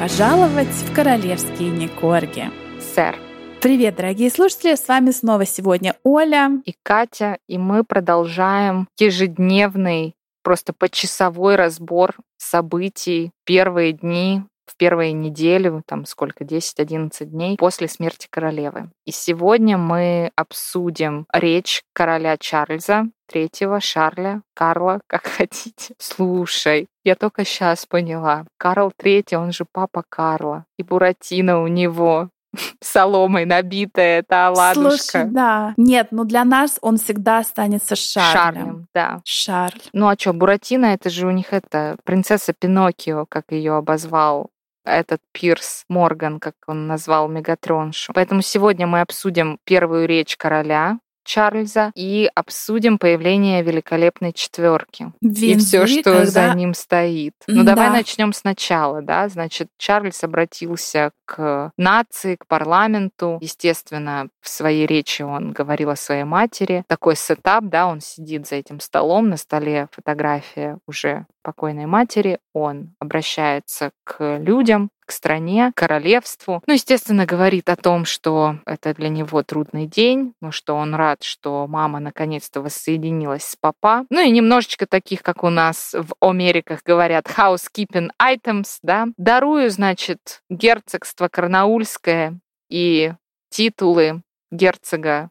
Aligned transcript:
пожаловать 0.00 0.68
в 0.68 0.94
королевские 0.94 1.68
Некорги. 1.68 2.50
Сэр. 2.94 3.16
Привет, 3.60 3.96
дорогие 3.96 4.30
слушатели! 4.30 4.74
С 4.74 4.88
вами 4.88 5.10
снова 5.10 5.44
сегодня 5.44 5.94
Оля 6.04 6.52
и 6.64 6.74
Катя, 6.82 7.36
и 7.46 7.58
мы 7.58 7.84
продолжаем 7.84 8.88
ежедневный, 8.98 10.14
просто 10.42 10.72
почасовой 10.72 11.56
разбор 11.56 12.14
событий 12.38 13.32
первые 13.44 13.92
дни 13.92 14.42
в 14.70 14.76
первые 14.76 15.12
недели, 15.12 15.82
там 15.86 16.06
сколько, 16.06 16.44
10-11 16.44 17.24
дней 17.24 17.56
после 17.56 17.88
смерти 17.88 18.28
королевы. 18.30 18.90
И 19.04 19.10
сегодня 19.10 19.76
мы 19.76 20.30
обсудим 20.36 21.26
речь 21.32 21.82
короля 21.92 22.36
Чарльза, 22.36 23.06
третьего 23.26 23.80
Шарля, 23.80 24.42
Карла, 24.54 25.00
как 25.06 25.26
хотите. 25.26 25.94
Слушай, 25.98 26.88
я 27.04 27.14
только 27.14 27.44
сейчас 27.44 27.86
поняла. 27.86 28.44
Карл 28.58 28.92
Третий, 28.96 29.36
он 29.36 29.52
же 29.52 29.64
папа 29.70 30.04
Карла. 30.08 30.66
И 30.78 30.82
Буратино 30.82 31.62
у 31.62 31.66
него 31.66 32.28
соломой 32.80 33.46
набитая 33.46 34.20
эта 34.20 34.48
оладушка. 34.48 34.98
Слушай, 34.98 35.30
да. 35.30 35.74
Нет, 35.76 36.08
ну 36.10 36.24
для 36.24 36.44
нас 36.44 36.78
он 36.82 36.98
всегда 36.98 37.38
останется 37.38 37.96
Шарлем. 37.96 38.32
Шарлем, 38.32 38.86
да. 38.94 39.20
Шарль. 39.24 39.80
Ну 39.92 40.08
а 40.08 40.16
что, 40.18 40.32
Буратино, 40.32 40.86
это 40.86 41.10
же 41.10 41.26
у 41.26 41.30
них 41.30 41.52
это 41.52 41.96
принцесса 42.04 42.52
Пиноккио, 42.52 43.26
как 43.26 43.46
ее 43.50 43.74
обозвал 43.74 44.50
этот 44.84 45.20
Пирс 45.32 45.84
Морган, 45.88 46.40
как 46.40 46.54
он 46.66 46.86
назвал 46.86 47.28
Мегатроншу. 47.28 48.12
Поэтому 48.14 48.42
сегодня 48.42 48.86
мы 48.86 49.00
обсудим 49.00 49.58
первую 49.64 50.06
речь 50.06 50.36
короля, 50.36 50.98
Чарльза 51.24 51.92
и 51.94 52.30
обсудим 52.34 52.98
появление 52.98 53.62
великолепной 53.62 54.32
четверки 54.32 55.12
и 55.20 55.56
все, 55.56 55.86
что 55.86 56.02
когда... 56.02 56.26
за 56.26 56.54
ним 56.54 56.74
стоит. 56.74 57.34
Ну 57.46 57.64
да. 57.64 57.74
давай 57.74 57.90
начнем 57.90 58.32
сначала, 58.32 59.02
да. 59.02 59.28
Значит, 59.28 59.68
Чарльз 59.78 60.22
обратился 60.24 61.12
к 61.24 61.72
нации, 61.76 62.36
к 62.36 62.46
парламенту. 62.46 63.38
Естественно, 63.40 64.28
в 64.40 64.48
своей 64.48 64.86
речи 64.86 65.22
он 65.22 65.52
говорил 65.52 65.90
о 65.90 65.96
своей 65.96 66.24
матери. 66.24 66.84
Такой 66.86 67.16
сетап, 67.16 67.64
да, 67.64 67.86
он 67.86 68.00
сидит 68.00 68.46
за 68.46 68.56
этим 68.56 68.80
столом, 68.80 69.28
на 69.28 69.36
столе 69.36 69.88
фотография 69.92 70.78
уже 70.86 71.26
покойной 71.42 71.86
матери. 71.86 72.38
Он 72.52 72.94
обращается 72.98 73.92
к 74.04 74.38
людям, 74.38 74.90
к 75.10 75.12
стране, 75.12 75.72
к 75.72 75.78
королевству. 75.80 76.62
Ну, 76.68 76.74
естественно, 76.74 77.26
говорит 77.26 77.68
о 77.68 77.74
том, 77.74 78.04
что 78.04 78.60
это 78.64 78.94
для 78.94 79.08
него 79.08 79.42
трудный 79.42 79.86
день, 79.86 80.34
ну, 80.40 80.52
что 80.52 80.76
он 80.76 80.94
рад, 80.94 81.24
что 81.24 81.66
мама 81.66 81.98
наконец-то 81.98 82.60
воссоединилась 82.60 83.44
с 83.44 83.56
папа. 83.56 84.06
Ну 84.08 84.20
и 84.20 84.30
немножечко 84.30 84.86
таких, 84.86 85.22
как 85.22 85.42
у 85.42 85.50
нас 85.50 85.96
в 85.98 86.14
Америках 86.20 86.84
говорят, 86.84 87.26
housekeeping 87.26 88.10
items, 88.22 88.78
да. 88.84 89.08
Дарую, 89.16 89.70
значит, 89.70 90.42
герцогство 90.48 91.26
Карнаульское 91.26 92.38
и 92.68 93.12
титулы 93.50 94.22
герцога 94.52 95.30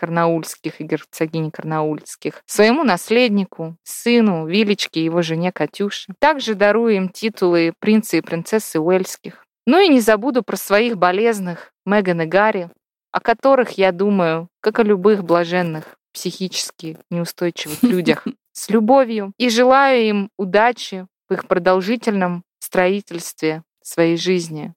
Карнаульских 0.00 0.80
и 0.80 0.84
герцогини 0.84 1.50
Карнаульских, 1.50 2.42
своему 2.46 2.84
наследнику, 2.84 3.76
сыну, 3.82 4.46
Вилечке 4.46 5.00
и 5.00 5.04
его 5.04 5.20
жене 5.20 5.52
Катюше. 5.52 6.14
Также 6.18 6.54
дарую 6.54 6.96
им 6.96 7.08
титулы 7.10 7.74
принца 7.78 8.16
и 8.16 8.22
принцессы 8.22 8.80
Уэльских. 8.80 9.44
Ну 9.66 9.78
и 9.78 9.88
не 9.88 10.00
забуду 10.00 10.42
про 10.42 10.56
своих 10.56 10.96
болезных 10.96 11.72
Меган 11.84 12.22
и 12.22 12.24
Гарри, 12.24 12.70
о 13.12 13.20
которых 13.20 13.72
я 13.72 13.92
думаю, 13.92 14.48
как 14.62 14.78
о 14.78 14.84
любых 14.84 15.22
блаженных, 15.22 15.96
психически 16.14 16.96
неустойчивых 17.10 17.82
людях, 17.82 18.26
с 18.52 18.70
любовью 18.70 19.34
и 19.36 19.50
желаю 19.50 20.02
им 20.02 20.30
удачи 20.38 21.06
в 21.28 21.34
их 21.34 21.46
продолжительном 21.46 22.42
строительстве 22.58 23.64
своей 23.82 24.16
жизни 24.16 24.72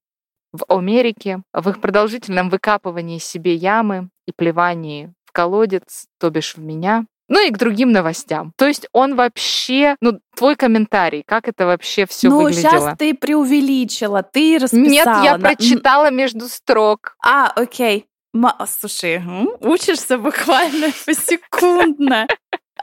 в 0.52 0.66
Америке, 0.68 1.44
в 1.54 1.70
их 1.70 1.80
продолжительном 1.80 2.50
выкапывании 2.50 3.20
себе 3.20 3.56
ямы 3.56 4.10
и 4.28 4.32
плевании 4.32 5.14
в 5.26 5.32
колодец, 5.32 6.06
то 6.20 6.30
бишь 6.30 6.56
в 6.56 6.60
меня, 6.60 7.06
ну 7.30 7.46
и 7.46 7.52
к 7.52 7.58
другим 7.58 7.92
новостям. 7.92 8.54
То 8.58 8.68
есть 8.68 8.88
он 8.92 9.16
вообще, 9.16 9.96
ну, 10.02 10.20
твой 10.36 10.56
комментарий, 10.56 11.24
как 11.26 11.48
это 11.48 11.66
вообще 11.66 12.06
все 12.06 12.30
ну, 12.30 12.42
выглядело? 12.42 12.72
Ну, 12.72 12.80
сейчас 12.80 12.98
ты 12.98 13.14
преувеличила, 13.14 14.24
ты 14.24 14.60
расписала. 14.60 14.88
Нет, 14.88 15.08
я 15.24 15.38
прочитала 15.38 16.12
между 16.12 16.48
строк. 16.48 17.16
А, 17.24 17.52
окей. 17.56 18.06
Ма, 18.34 18.56
слушай, 18.68 19.22
учишься 19.62 20.18
буквально 20.18 20.88
посекундно. 21.06 22.28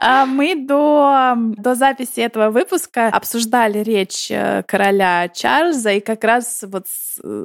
А 0.01 0.25
мы 0.25 0.55
до, 0.55 1.35
до 1.57 1.75
записи 1.75 2.21
этого 2.21 2.49
выпуска 2.49 3.07
обсуждали 3.07 3.79
речь 3.79 4.31
э, 4.31 4.63
короля 4.67 5.29
Чарльза 5.29 5.91
и 5.91 5.99
как 5.99 6.23
раз 6.23 6.63
вот 6.67 6.87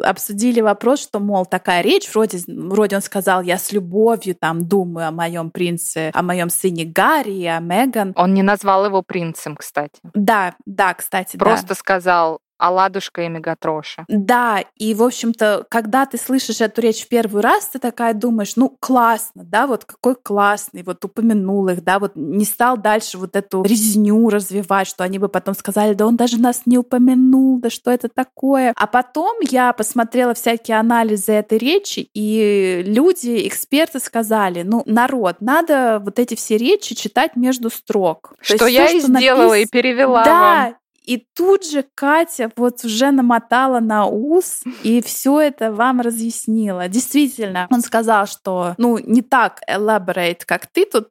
обсудили 0.03 0.63
вопрос, 0.63 1.03
что, 1.03 1.21
мол, 1.21 1.45
такая 1.45 1.83
речь, 1.83 2.09
вроде, 2.15 2.39
вроде 2.47 2.97
он 2.97 3.03
сказал, 3.03 3.43
я 3.43 3.59
с 3.59 3.73
любовью 3.73 4.35
там 4.35 4.67
думаю 4.67 5.09
о 5.09 5.11
моем 5.11 5.51
принце, 5.51 6.11
о 6.15 6.23
моем 6.23 6.49
сыне 6.49 6.85
Гарри 6.85 7.35
и 7.35 7.47
о 7.47 7.61
Меган. 7.61 8.13
Он 8.17 8.33
не 8.33 8.43
назвал 8.43 8.87
его 8.87 9.03
принцем, 9.03 9.57
кстати. 9.57 10.01
Да, 10.15 10.55
да, 10.65 10.95
кстати, 10.95 11.37
Просто 11.37 11.69
да. 11.69 11.75
сказал, 11.75 12.41
Оладушка 12.59 13.23
и 13.23 13.29
Мегатроша. 13.29 14.05
Да, 14.09 14.65
и, 14.77 14.95
в 14.95 15.03
общем-то, 15.03 15.67
когда 15.69 16.07
ты 16.07 16.19
слышишь 16.19 16.61
эту 16.61 16.81
речь 16.81 17.05
в 17.05 17.09
первый 17.09 17.43
раз, 17.43 17.69
ты 17.69 17.79
такая 17.79 18.15
думаешь, 18.15 18.57
ну, 18.57 18.77
классно, 18.81 19.45
да, 19.45 19.67
вот 19.67 19.85
какой 19.85 20.15
классный, 20.15 20.83
вот 20.83 21.05
упомянул 21.05 21.69
их, 21.69 21.85
да, 21.85 21.99
вот 21.99 22.13
не 22.15 22.45
стал 22.45 22.77
дальше 22.77 23.19
вот 23.19 23.37
эту 23.37 23.63
резню 23.63 24.29
развивать, 24.29 24.89
что 24.89 25.05
они 25.05 25.19
бы 25.19 25.29
потом 25.29 25.55
сказали, 25.55 25.95
да 25.95 26.07
он 26.07 26.17
даже 26.17 26.41
нас 26.41 26.63
не 26.67 26.79
упомянул, 26.79 27.59
да 27.61 27.71
что 27.71 27.91
это 27.91 28.09
такое. 28.09 28.73
А 28.77 28.87
потом 28.87 29.39
я 29.41 29.73
посмотрела 29.73 30.35
всякие 30.35 30.79
анализы 30.79 31.33
этой 31.33 31.59
речи, 31.59 32.09
и 32.15 32.83
люди, 32.87 33.47
эксперты 33.47 34.01
сказали, 34.01 34.63
ну, 34.63 34.83
народ, 34.87 35.37
надо 35.41 36.01
вот 36.03 36.19
эти 36.19 36.35
все 36.35 36.57
речи 36.57 36.95
читать 36.95 37.37
между 37.37 37.71
строк. 37.71 38.35
Что 38.41 38.67
я 38.67 38.87
все, 38.87 38.99
и 38.99 39.01
что 39.01 39.13
сделала 39.17 39.51
напис... 39.51 39.67
и 39.67 39.71
перевела 39.71 40.25
да, 40.25 40.41
вам. 40.41 40.77
И 41.07 41.25
тут 41.35 41.65
же 41.65 41.85
Катя 41.95 42.51
вот 42.57 42.85
уже 42.85 43.13
намотала 43.13 43.79
на 43.79 44.07
ус 44.07 44.63
и 44.83 45.01
все 45.01 45.41
это 45.41 45.73
вам 45.73 46.01
разъяснила. 46.01 46.89
Действительно, 46.89 47.69
он 47.71 47.81
сказал, 47.81 48.27
что 48.27 48.75
ну 48.77 48.99
не 48.99 49.23
так 49.23 49.61
elaborate, 49.71 50.41
как 50.45 50.67
ты 50.67 50.85
тут 50.85 51.11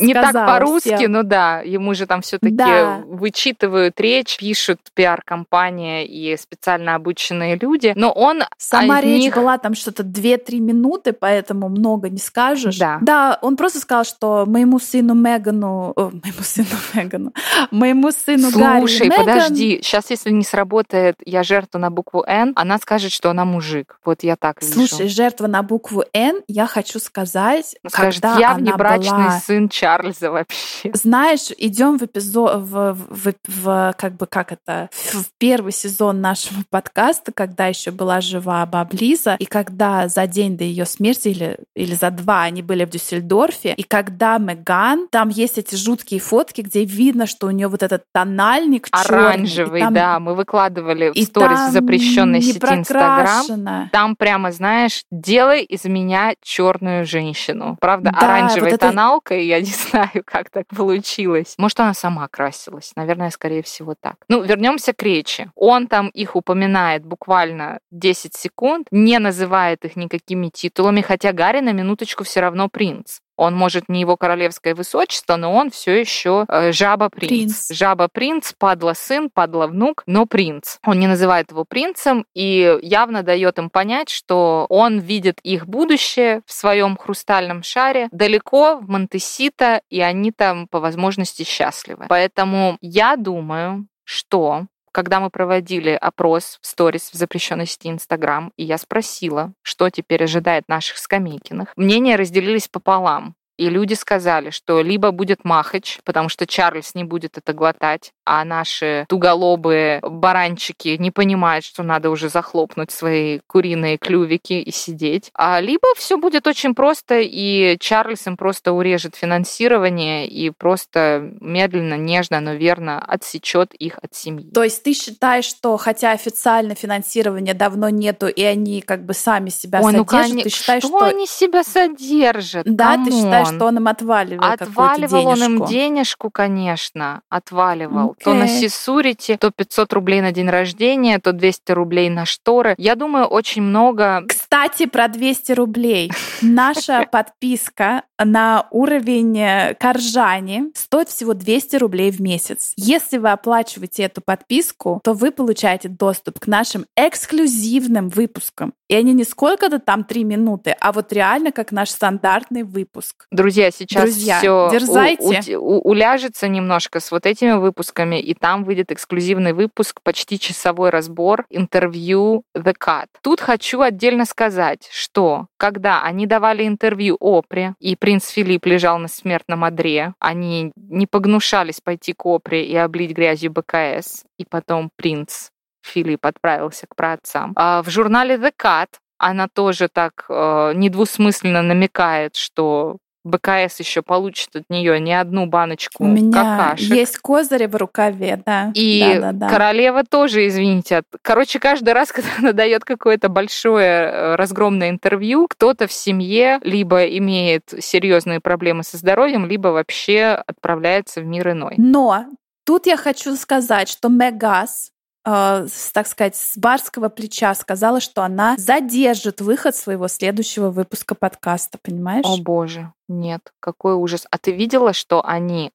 Не 0.00 0.14
так 0.14 0.32
по-русски, 0.32 1.06
но 1.06 1.24
да, 1.24 1.60
ему 1.60 1.94
же 1.94 2.06
там 2.06 2.22
все-таки 2.22 2.54
да. 2.54 3.02
вычитывают 3.06 4.00
речь, 4.00 4.38
пишут 4.38 4.80
пиар-компания 4.94 6.06
и 6.06 6.36
специально 6.36 6.94
обученные 6.94 7.56
люди, 7.56 7.92
но 7.96 8.12
он 8.12 8.44
Сама 8.56 9.00
речь 9.00 9.24
них... 9.24 9.34
была 9.34 9.58
там 9.58 9.74
что-то 9.74 10.04
2-3 10.04 10.60
минуты, 10.60 11.12
поэтому 11.12 11.68
много 11.68 12.08
не 12.08 12.18
скажешь. 12.18 12.78
Да. 12.78 12.98
Да, 13.00 13.38
он 13.42 13.56
просто 13.56 13.80
сказал, 13.80 14.04
что 14.04 14.44
моему 14.46 14.78
сыну 14.78 15.14
Мегану, 15.14 15.92
о, 15.96 16.10
моему 16.10 16.42
сыну 16.42 16.68
Мегану, 16.94 17.32
моему 17.72 18.12
сыну 18.12 18.50
Слушай, 18.50 19.07
Гарри 19.07 19.07
Слушай, 19.08 19.26
подожди, 19.26 19.80
сейчас 19.82 20.10
если 20.10 20.30
не 20.30 20.44
сработает 20.44 21.16
я 21.24 21.42
жертва 21.42 21.78
на 21.78 21.90
букву 21.90 22.24
Н, 22.26 22.52
она 22.56 22.78
скажет, 22.78 23.12
что 23.12 23.30
она 23.30 23.44
мужик. 23.44 23.98
Вот 24.04 24.22
я 24.22 24.36
так 24.36 24.62
вижу. 24.62 24.72
Слушай, 24.72 25.08
жертва 25.08 25.46
на 25.46 25.62
букву 25.62 26.04
Н, 26.12 26.42
я 26.48 26.66
хочу 26.66 26.98
сказать, 26.98 27.76
Скажет, 27.86 28.22
когда 28.22 28.38
я 28.38 28.50
она 28.52 28.58
внебрачный 28.58 29.24
была... 29.24 29.40
сын 29.40 29.68
Чарльза 29.68 30.30
вообще. 30.30 30.90
Знаешь, 30.94 31.50
идем 31.56 31.98
в 31.98 32.02
эпизод, 32.04 32.62
в, 32.62 32.94
в, 32.94 33.06
в, 33.08 33.34
в, 33.46 33.94
как 33.98 34.16
бы, 34.16 34.26
как 34.26 34.52
это, 34.52 34.90
в 34.92 35.24
первый 35.38 35.72
сезон 35.72 36.20
нашего 36.20 36.62
подкаста, 36.70 37.32
когда 37.32 37.66
еще 37.66 37.90
была 37.90 38.20
жива 38.20 38.64
баб 38.66 38.92
Лиза, 38.92 39.36
и 39.38 39.44
когда 39.44 40.08
за 40.08 40.26
день 40.26 40.56
до 40.56 40.64
ее 40.64 40.86
смерти 40.86 41.28
или, 41.28 41.58
или 41.74 41.94
за 41.94 42.10
два 42.10 42.42
они 42.42 42.62
были 42.62 42.84
в 42.84 42.90
Дюссельдорфе, 42.90 43.74
и 43.74 43.82
когда 43.82 44.38
Меган, 44.38 45.08
там 45.10 45.28
есть 45.28 45.58
эти 45.58 45.74
жуткие 45.74 46.20
фотки, 46.20 46.60
где 46.60 46.84
видно, 46.84 47.26
что 47.26 47.46
у 47.46 47.50
нее 47.50 47.68
вот 47.68 47.82
этот 47.82 48.04
тональник 48.12 48.88
Оранжевый, 49.06 49.80
там, 49.80 49.94
да, 49.94 50.18
мы 50.20 50.34
выкладывали 50.34 51.10
в 51.10 51.18
сторис 51.24 51.70
запрещенной 51.70 52.40
сети 52.42 52.58
Инстаграм. 52.58 53.88
Там 53.92 54.16
прямо, 54.16 54.52
знаешь, 54.52 55.04
делай 55.10 55.62
из 55.62 55.84
меня 55.84 56.34
черную 56.42 57.04
женщину. 57.06 57.76
Правда, 57.80 58.10
Да, 58.12 58.18
оранжевой 58.26 58.70
вот 58.70 58.74
это- 58.74 58.88
тоналкой, 58.88 59.46
я 59.46 59.60
не 59.60 59.64
знаю, 59.90 60.22
как 60.24 60.50
так 60.50 60.66
получилось. 60.68 61.54
Может, 61.58 61.80
она 61.80 61.94
сама 61.94 62.28
красилась. 62.28 62.92
Наверное, 62.96 63.30
скорее 63.30 63.62
всего, 63.62 63.94
так. 64.00 64.16
Ну, 64.28 64.42
вернемся 64.42 64.92
к 64.92 65.02
речи. 65.02 65.50
Он 65.54 65.86
там 65.86 66.08
их 66.08 66.36
упоминает 66.36 67.04
буквально 67.04 67.80
10 67.90 68.34
секунд, 68.34 68.86
не 68.90 69.18
называет 69.18 69.84
их 69.84 69.96
никакими 69.96 70.48
титулами, 70.48 71.00
хотя 71.00 71.32
Гарри 71.32 71.60
на 71.60 71.72
минуточку 71.72 72.24
все 72.24 72.40
равно 72.40 72.68
принц. 72.68 73.18
Он, 73.38 73.54
может, 73.54 73.88
не 73.88 74.00
его 74.00 74.16
королевское 74.16 74.74
высочество, 74.74 75.36
но 75.36 75.54
он 75.54 75.70
все 75.70 75.98
еще 75.98 76.44
э, 76.48 76.72
жаба-принц. 76.72 77.28
Принц. 77.28 77.70
Жаба-принц, 77.70 78.52
падла-сын, 78.58 79.30
падла-внук, 79.32 80.02
но 80.06 80.26
принц. 80.26 80.78
Он 80.84 80.98
не 80.98 81.06
называет 81.06 81.52
его 81.52 81.64
принцем 81.64 82.26
и 82.34 82.78
явно 82.82 83.22
дает 83.22 83.58
им 83.58 83.70
понять, 83.70 84.10
что 84.10 84.66
он 84.68 84.98
видит 84.98 85.38
их 85.44 85.66
будущее 85.66 86.42
в 86.46 86.52
своем 86.52 86.96
хрустальном 86.96 87.62
шаре 87.62 88.08
далеко 88.10 88.78
в 88.78 88.88
Монтесита, 88.88 89.82
и 89.88 90.00
они 90.00 90.32
там 90.32 90.66
по 90.66 90.80
возможности 90.80 91.44
счастливы. 91.44 92.06
Поэтому 92.08 92.76
я 92.80 93.16
думаю, 93.16 93.86
что 94.04 94.66
когда 94.92 95.20
мы 95.20 95.30
проводили 95.30 95.90
опрос 95.90 96.58
в 96.60 96.66
сторис 96.66 97.10
в 97.10 97.14
запрещенной 97.14 97.66
сети 97.66 97.88
Инстаграм, 97.88 98.52
и 98.56 98.64
я 98.64 98.78
спросила, 98.78 99.52
что 99.62 99.90
теперь 99.90 100.24
ожидает 100.24 100.64
наших 100.68 100.98
Скамейкиных, 100.98 101.72
мнения 101.76 102.16
разделились 102.16 102.68
пополам. 102.68 103.34
И 103.58 103.68
люди 103.68 103.94
сказали, 103.94 104.50
что 104.50 104.82
либо 104.82 105.10
будет 105.10 105.44
Махач, 105.44 105.98
потому 106.04 106.28
что 106.28 106.46
Чарльз 106.46 106.94
не 106.94 107.02
будет 107.02 107.38
это 107.38 107.52
глотать, 107.52 108.12
а 108.28 108.44
наши 108.44 109.06
туголобые 109.08 110.00
баранчики 110.02 110.96
не 110.98 111.10
понимают, 111.10 111.64
что 111.64 111.82
надо 111.82 112.10
уже 112.10 112.28
захлопнуть 112.28 112.90
свои 112.90 113.40
куриные 113.46 113.96
клювики 113.96 114.52
и 114.52 114.70
сидеть. 114.70 115.30
А 115.32 115.60
либо 115.60 115.86
все 115.96 116.18
будет 116.18 116.46
очень 116.46 116.74
просто, 116.74 117.20
и 117.20 117.78
Чарльз 117.80 118.26
им 118.26 118.36
просто 118.36 118.74
урежет 118.74 119.16
финансирование 119.16 120.28
и 120.28 120.50
просто 120.50 121.30
медленно, 121.40 121.94
нежно, 121.94 122.40
но 122.40 122.52
верно 122.52 123.02
отсечет 123.02 123.72
их 123.72 123.98
от 124.02 124.14
семьи. 124.14 124.50
То 124.52 124.62
есть 124.62 124.82
ты 124.82 124.92
считаешь, 124.92 125.46
что 125.46 125.78
хотя 125.78 126.12
официально 126.12 126.74
финансирования 126.74 127.54
давно 127.54 127.88
нету, 127.88 128.28
и 128.28 128.42
они 128.42 128.82
как 128.82 129.06
бы 129.06 129.14
сами 129.14 129.48
себя 129.48 129.80
Ой, 129.80 129.92
содержат, 129.92 130.34
ну, 130.34 130.42
ты 130.42 130.50
считаешь, 130.50 130.82
что... 130.82 130.98
что 130.98 131.06
они 131.06 131.26
себя 131.26 131.64
содержат? 131.64 132.66
Да, 132.66 132.92
Come 132.92 133.00
on. 133.00 133.06
ты 133.06 133.12
считаешь, 133.12 133.48
что 133.48 133.64
он 133.64 133.78
им 133.78 133.88
отваливал 133.88 134.44
Отваливал 134.44 135.26
он 135.28 135.42
им 135.42 135.64
денежку, 135.64 136.30
конечно, 136.30 137.22
отваливал. 137.30 138.17
То 138.24 138.34
на 138.34 138.48
Сисурите, 138.48 139.36
то 139.36 139.50
500 139.50 139.92
рублей 139.92 140.20
на 140.20 140.32
день 140.32 140.48
рождения, 140.48 141.18
то 141.18 141.32
200 141.32 141.72
рублей 141.72 142.10
на 142.10 142.24
шторы. 142.24 142.74
Я 142.78 142.94
думаю, 142.94 143.26
очень 143.26 143.62
много... 143.62 144.24
Кстати, 144.28 144.86
про 144.86 145.08
200 145.08 145.52
рублей. 145.52 146.10
Наша 146.42 147.06
подписка 147.10 148.02
на 148.18 148.66
уровень 148.70 149.38
э, 149.38 149.74
Коржани 149.78 150.72
стоит 150.74 151.08
всего 151.08 151.34
200 151.34 151.76
рублей 151.76 152.10
в 152.10 152.20
месяц. 152.20 152.72
Если 152.76 153.18
вы 153.18 153.30
оплачиваете 153.30 154.04
эту 154.04 154.20
подписку, 154.20 155.00
то 155.04 155.12
вы 155.12 155.30
получаете 155.30 155.88
доступ 155.88 156.40
к 156.40 156.46
нашим 156.46 156.86
эксклюзивным 156.96 158.08
выпускам. 158.08 158.74
И 158.88 158.94
они 158.94 159.12
не 159.12 159.24
сколько-то 159.24 159.78
там 159.78 160.04
три 160.04 160.24
минуты, 160.24 160.74
а 160.80 160.92
вот 160.92 161.12
реально 161.12 161.52
как 161.52 161.72
наш 161.72 161.90
стандартный 161.90 162.62
выпуск. 162.62 163.26
Друзья, 163.30 163.70
сейчас 163.70 164.04
Друзья, 164.04 164.38
все 164.38 164.68
дерзайте. 164.72 165.58
У, 165.58 165.76
у, 165.76 165.90
уляжется 165.90 166.48
немножко 166.48 167.00
с 167.00 167.10
вот 167.10 167.26
этими 167.26 167.52
выпусками, 167.52 168.07
и 168.14 168.34
там 168.34 168.64
выйдет 168.64 168.92
эксклюзивный 168.92 169.52
выпуск, 169.52 170.00
почти 170.02 170.38
часовой 170.38 170.90
разбор, 170.90 171.46
интервью 171.50 172.44
The 172.56 172.74
Cut. 172.78 173.06
Тут 173.22 173.40
хочу 173.40 173.80
отдельно 173.80 174.24
сказать, 174.24 174.88
что 174.90 175.46
когда 175.56 176.02
они 176.02 176.26
давали 176.26 176.66
интервью 176.66 177.16
Опре, 177.20 177.74
и 177.80 177.96
принц 177.96 178.28
Филипп 178.28 178.66
лежал 178.66 178.98
на 178.98 179.08
смертном 179.08 179.64
одре, 179.64 180.14
они 180.18 180.72
не 180.76 181.06
погнушались 181.06 181.80
пойти 181.80 182.12
к 182.12 182.24
Опре 182.26 182.64
и 182.64 182.76
облить 182.76 183.12
грязью 183.12 183.52
БКС, 183.52 184.24
и 184.38 184.44
потом 184.44 184.90
принц 184.96 185.50
Филипп 185.82 186.26
отправился 186.26 186.86
к 186.86 186.96
праотцам. 186.96 187.52
А 187.56 187.82
в 187.82 187.90
журнале 187.90 188.36
The 188.36 188.52
Cut 188.56 188.88
она 189.18 189.48
тоже 189.48 189.88
так 189.88 190.26
э, 190.28 190.72
недвусмысленно 190.74 191.62
намекает, 191.62 192.36
что 192.36 192.98
БКС 193.24 193.80
еще 193.80 194.02
получит 194.02 194.54
от 194.54 194.64
нее 194.70 194.98
не 195.00 195.18
одну 195.18 195.46
баночку 195.46 196.04
У 196.04 196.06
меня 196.06 196.32
какашек. 196.32 196.90
есть 196.90 197.18
козыри 197.18 197.66
в 197.66 197.76
рукаве, 197.76 198.42
да. 198.44 198.72
И 198.74 199.00
да, 199.00 199.20
да, 199.20 199.32
да. 199.32 199.48
королева 199.48 200.04
тоже, 200.04 200.46
извините. 200.46 201.02
Короче, 201.22 201.58
каждый 201.58 201.92
раз, 201.92 202.12
когда 202.12 202.30
она 202.38 202.52
дает 202.52 202.84
какое-то 202.84 203.28
большое 203.28 203.86
э, 203.86 204.34
разгромное 204.36 204.90
интервью, 204.90 205.46
кто-то 205.48 205.86
в 205.86 205.92
семье 205.92 206.58
либо 206.62 207.06
имеет 207.06 207.72
серьезные 207.78 208.40
проблемы 208.40 208.82
со 208.82 208.96
здоровьем, 208.96 209.46
либо 209.46 209.68
вообще 209.68 210.42
отправляется 210.46 211.20
в 211.20 211.26
мир 211.26 211.50
иной. 211.50 211.74
Но 211.76 212.26
тут 212.64 212.86
я 212.86 212.96
хочу 212.96 213.34
сказать, 213.36 213.88
что 213.88 214.08
Мегас 214.08 214.92
э, 215.28 215.66
так 215.92 216.06
сказать, 216.06 216.36
с 216.36 216.56
барского 216.56 217.08
плеча 217.08 217.54
сказала, 217.54 218.00
что 218.00 218.22
она 218.22 218.56
задержит 218.56 219.40
выход 219.40 219.76
своего 219.76 220.08
следующего 220.08 220.70
выпуска 220.70 221.14
подкаста, 221.14 221.78
понимаешь? 221.82 222.24
О 222.26 222.38
боже, 222.42 222.92
нет, 223.08 223.52
какой 223.60 223.94
ужас. 223.94 224.26
А 224.30 224.38
ты 224.38 224.52
видела, 224.52 224.92
что 224.92 225.24
они 225.24 225.72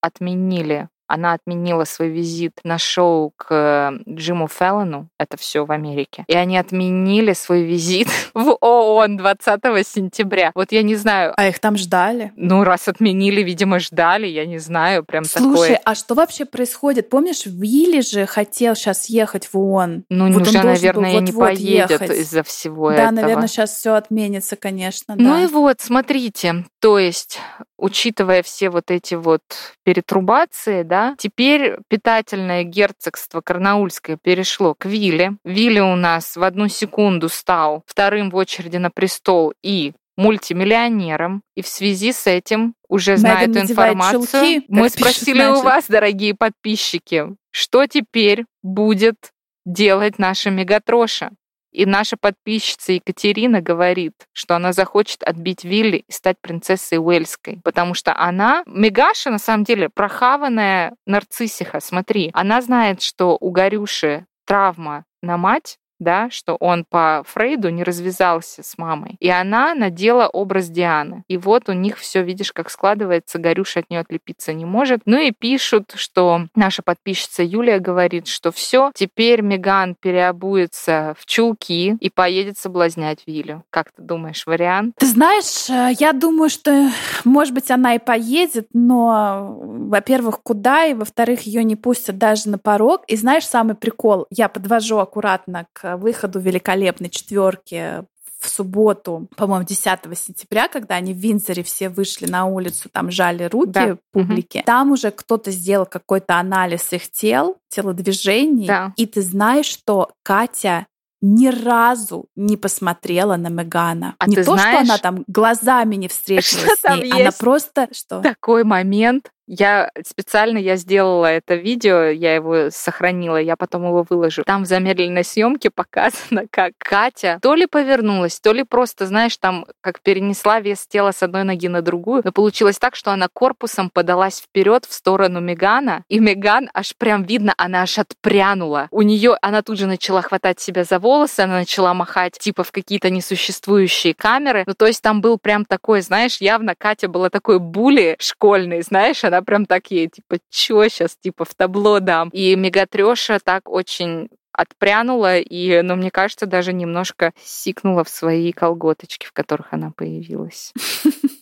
отменили 0.00 0.88
она 1.10 1.32
отменила 1.32 1.84
свой 1.84 2.08
визит 2.08 2.60
на 2.62 2.78
шоу 2.78 3.32
к 3.36 3.98
Джиму 4.08 4.46
Феллону, 4.46 5.08
это 5.18 5.36
все 5.36 5.66
в 5.66 5.72
Америке, 5.72 6.24
и 6.28 6.34
они 6.34 6.56
отменили 6.56 7.32
свой 7.32 7.62
визит 7.62 8.06
в 8.34 8.56
ООН 8.60 9.16
20 9.16 9.60
сентября. 9.86 10.52
Вот 10.54 10.70
я 10.70 10.82
не 10.82 10.94
знаю. 10.94 11.34
А 11.36 11.48
их 11.48 11.58
там 11.58 11.76
ждали? 11.76 12.32
Ну, 12.36 12.62
раз 12.62 12.86
отменили, 12.86 13.42
видимо, 13.42 13.80
ждали, 13.80 14.28
я 14.28 14.46
не 14.46 14.58
знаю, 14.58 15.04
прям 15.04 15.24
Слушай, 15.24 15.74
такое. 15.74 15.80
а 15.84 15.94
что 15.96 16.14
вообще 16.14 16.44
происходит? 16.44 17.10
Помнишь, 17.10 17.44
Вилли 17.44 18.02
же 18.02 18.26
хотел 18.26 18.76
сейчас 18.76 19.06
ехать 19.06 19.46
в 19.52 19.58
ООН. 19.58 20.04
Ну, 20.08 20.32
вот 20.32 20.42
уже, 20.42 20.62
наверное, 20.62 21.14
вот 21.14 21.22
не 21.22 21.32
поедет 21.32 22.02
из-за 22.02 22.44
всего 22.44 22.90
да, 22.90 22.94
этого. 22.94 23.16
Да, 23.16 23.22
наверное, 23.22 23.48
сейчас 23.48 23.70
все 23.76 23.94
отменится, 23.94 24.54
конечно. 24.54 25.16
Ну 25.16 25.30
да. 25.30 25.42
и 25.42 25.46
вот, 25.46 25.80
смотрите, 25.80 26.66
то 26.80 27.00
есть, 27.00 27.40
учитывая 27.76 28.44
все 28.44 28.70
вот 28.70 28.92
эти 28.92 29.14
вот 29.14 29.42
перетрубации, 29.82 30.84
да, 30.84 30.99
Теперь 31.18 31.76
питательное 31.88 32.64
герцогство 32.64 33.40
Карнаульское 33.40 34.16
перешло 34.16 34.74
к 34.74 34.86
Вилле. 34.86 35.36
Вилли 35.44 35.80
у 35.80 35.96
нас 35.96 36.36
в 36.36 36.42
одну 36.42 36.68
секунду 36.68 37.28
стал 37.28 37.82
вторым 37.86 38.30
в 38.30 38.36
очереди 38.36 38.76
на 38.76 38.90
престол 38.90 39.52
и 39.62 39.92
мультимиллионером, 40.16 41.42
и 41.56 41.62
в 41.62 41.68
связи 41.68 42.12
с 42.12 42.26
этим 42.26 42.74
уже 42.88 43.16
зная 43.16 43.46
эту 43.46 43.60
информацию, 43.60 44.20
чулки, 44.20 44.64
мы 44.68 44.90
спросили 44.90 45.44
у 45.46 45.62
вас, 45.62 45.86
дорогие 45.88 46.34
подписчики, 46.34 47.24
что 47.50 47.86
теперь 47.86 48.44
будет 48.62 49.32
делать 49.64 50.18
наша 50.18 50.50
Мегатроша? 50.50 51.30
И 51.72 51.86
наша 51.86 52.16
подписчица 52.16 52.92
Екатерина 52.92 53.60
говорит, 53.60 54.14
что 54.32 54.56
она 54.56 54.72
захочет 54.72 55.22
отбить 55.22 55.64
Вилли 55.64 56.04
и 56.08 56.12
стать 56.12 56.36
принцессой 56.40 56.98
Уэльской, 56.98 57.60
потому 57.62 57.94
что 57.94 58.16
она, 58.16 58.62
Мегаша, 58.66 59.30
на 59.30 59.38
самом 59.38 59.64
деле, 59.64 59.88
прохаванная 59.88 60.94
нарциссиха, 61.06 61.80
смотри, 61.80 62.30
она 62.34 62.60
знает, 62.60 63.02
что 63.02 63.36
у 63.40 63.50
Горюши 63.50 64.26
травма 64.46 65.04
на 65.22 65.36
мать, 65.36 65.78
да, 66.00 66.28
что 66.30 66.56
он 66.56 66.84
по 66.88 67.22
Фрейду 67.26 67.68
не 67.70 67.84
развязался 67.84 68.62
с 68.62 68.76
мамой. 68.78 69.16
И 69.20 69.28
она 69.28 69.74
надела 69.74 70.26
образ 70.26 70.68
Дианы. 70.68 71.22
И 71.28 71.36
вот 71.36 71.68
у 71.68 71.72
них 71.72 71.98
все, 71.98 72.22
видишь, 72.22 72.52
как 72.52 72.70
складывается, 72.70 73.38
Горюша 73.38 73.80
от 73.80 73.90
нее 73.90 74.00
отлепиться 74.00 74.52
не 74.52 74.64
может. 74.64 75.02
Ну 75.04 75.18
и 75.18 75.30
пишут, 75.30 75.92
что 75.94 76.46
наша 76.54 76.82
подписчица 76.82 77.42
Юлия 77.42 77.78
говорит, 77.78 78.26
что 78.26 78.50
все, 78.50 78.90
теперь 78.94 79.42
Меган 79.42 79.94
переобуется 79.94 81.14
в 81.18 81.26
чулки 81.26 81.96
и 82.00 82.10
поедет 82.10 82.58
соблазнять 82.58 83.20
Вилю. 83.26 83.64
Как 83.70 83.92
ты 83.92 84.02
думаешь, 84.02 84.46
вариант? 84.46 84.94
Ты 84.98 85.06
знаешь, 85.06 85.68
э, 85.68 85.94
я 85.98 86.12
думаю, 86.12 86.50
что, 86.50 86.90
может 87.24 87.54
быть, 87.54 87.70
она 87.70 87.94
и 87.94 87.98
поедет, 87.98 88.68
но, 88.72 89.56
во-первых, 89.60 90.42
куда, 90.42 90.86
и, 90.86 90.94
во-вторых, 90.94 91.42
ее 91.42 91.64
не 91.64 91.76
пустят 91.76 92.18
даже 92.18 92.48
на 92.48 92.58
порог. 92.58 93.02
И 93.06 93.16
знаешь, 93.16 93.46
самый 93.46 93.74
прикол, 93.74 94.26
я 94.30 94.48
подвожу 94.48 94.98
аккуратно 94.98 95.66
к 95.72 95.89
выходу 95.96 96.40
великолепной 96.40 97.10
четверки 97.10 98.04
в 98.40 98.48
субботу, 98.48 99.28
по-моему, 99.36 99.66
10 99.66 99.98
сентября, 100.14 100.68
когда 100.68 100.94
они 100.94 101.12
в 101.12 101.18
Винзоре 101.18 101.62
все 101.62 101.90
вышли 101.90 102.26
на 102.26 102.46
улицу, 102.46 102.88
там 102.90 103.10
жали 103.10 103.44
руки 103.44 103.72
да. 103.72 103.98
публике, 104.12 104.60
угу. 104.60 104.66
там 104.66 104.92
уже 104.92 105.10
кто-то 105.10 105.50
сделал 105.50 105.84
какой-то 105.84 106.38
анализ 106.38 106.92
их 106.92 107.10
тел, 107.10 107.58
телодвижений, 107.68 108.66
да. 108.66 108.94
и 108.96 109.06
ты 109.06 109.20
знаешь, 109.20 109.66
что 109.66 110.10
Катя 110.22 110.86
ни 111.22 111.48
разу 111.48 112.26
не 112.34 112.56
посмотрела 112.56 113.36
на 113.36 113.48
Мегана. 113.48 114.14
А 114.18 114.26
не 114.26 114.36
то, 114.36 114.44
знаешь, 114.44 114.86
что 114.86 114.94
она 114.94 114.98
там 114.98 115.24
глазами 115.26 115.96
не 115.96 116.08
встретилась 116.08 116.80
с 116.80 116.96
ней, 116.96 117.12
она 117.12 117.32
просто 117.32 117.88
что? 117.92 118.20
Такой 118.20 118.64
момент, 118.64 119.30
я 119.50 119.90
специально 120.06 120.58
я 120.58 120.76
сделала 120.76 121.26
это 121.26 121.56
видео, 121.56 122.04
я 122.04 122.36
его 122.36 122.70
сохранила, 122.70 123.36
я 123.36 123.56
потом 123.56 123.84
его 123.84 124.06
выложу. 124.08 124.44
Там 124.44 124.62
в 124.62 124.66
замедленной 124.66 125.24
съемке 125.24 125.70
показано, 125.70 126.44
как 126.50 126.74
Катя 126.78 127.40
то 127.42 127.54
ли 127.56 127.66
повернулась, 127.66 128.38
то 128.38 128.52
ли 128.52 128.62
просто, 128.62 129.06
знаешь, 129.06 129.36
там 129.36 129.66
как 129.80 130.00
перенесла 130.02 130.60
вес 130.60 130.86
тела 130.86 131.10
с 131.10 131.24
одной 131.24 131.42
ноги 131.42 131.66
на 131.66 131.82
другую. 131.82 132.22
Но 132.24 132.30
получилось 132.30 132.78
так, 132.78 132.94
что 132.94 133.10
она 133.10 133.26
корпусом 133.26 133.90
подалась 133.90 134.40
вперед 134.40 134.84
в 134.84 134.92
сторону 134.92 135.40
Мегана, 135.40 136.04
и 136.08 136.20
Меган 136.20 136.70
аж 136.72 136.94
прям 136.96 137.24
видно, 137.24 137.52
она 137.56 137.82
аж 137.82 137.98
отпрянула. 137.98 138.86
У 138.92 139.02
нее 139.02 139.36
она 139.42 139.62
тут 139.62 139.78
же 139.78 139.86
начала 139.86 140.22
хватать 140.22 140.60
себя 140.60 140.84
за 140.84 141.00
волосы, 141.00 141.40
она 141.40 141.54
начала 141.54 141.92
махать 141.92 142.38
типа 142.38 142.62
в 142.62 142.70
какие-то 142.70 143.10
несуществующие 143.10 144.14
камеры. 144.14 144.62
Ну 144.68 144.74
то 144.74 144.86
есть 144.86 145.02
там 145.02 145.20
был 145.20 145.38
прям 145.38 145.64
такой, 145.64 146.02
знаешь, 146.02 146.36
явно 146.36 146.76
Катя 146.78 147.08
была 147.08 147.30
такой 147.30 147.58
були 147.58 148.14
школьный, 148.20 148.82
знаешь, 148.82 149.24
она 149.24 149.39
прям 149.42 149.66
так 149.66 149.90
ей, 149.90 150.08
типа, 150.08 150.38
чё 150.50 150.88
сейчас, 150.88 151.16
типа, 151.16 151.44
в 151.44 151.54
табло 151.54 152.00
дам. 152.00 152.28
И 152.32 152.56
Мегатрёша 152.56 153.38
так 153.42 153.68
очень 153.68 154.28
отпрянула 154.52 155.38
и, 155.38 155.80
ну, 155.82 155.96
мне 155.96 156.10
кажется, 156.10 156.46
даже 156.46 156.72
немножко 156.72 157.32
сикнула 157.42 158.04
в 158.04 158.08
свои 158.08 158.52
колготочки, 158.52 159.26
в 159.26 159.32
которых 159.32 159.72
она 159.72 159.92
появилась. 159.96 160.72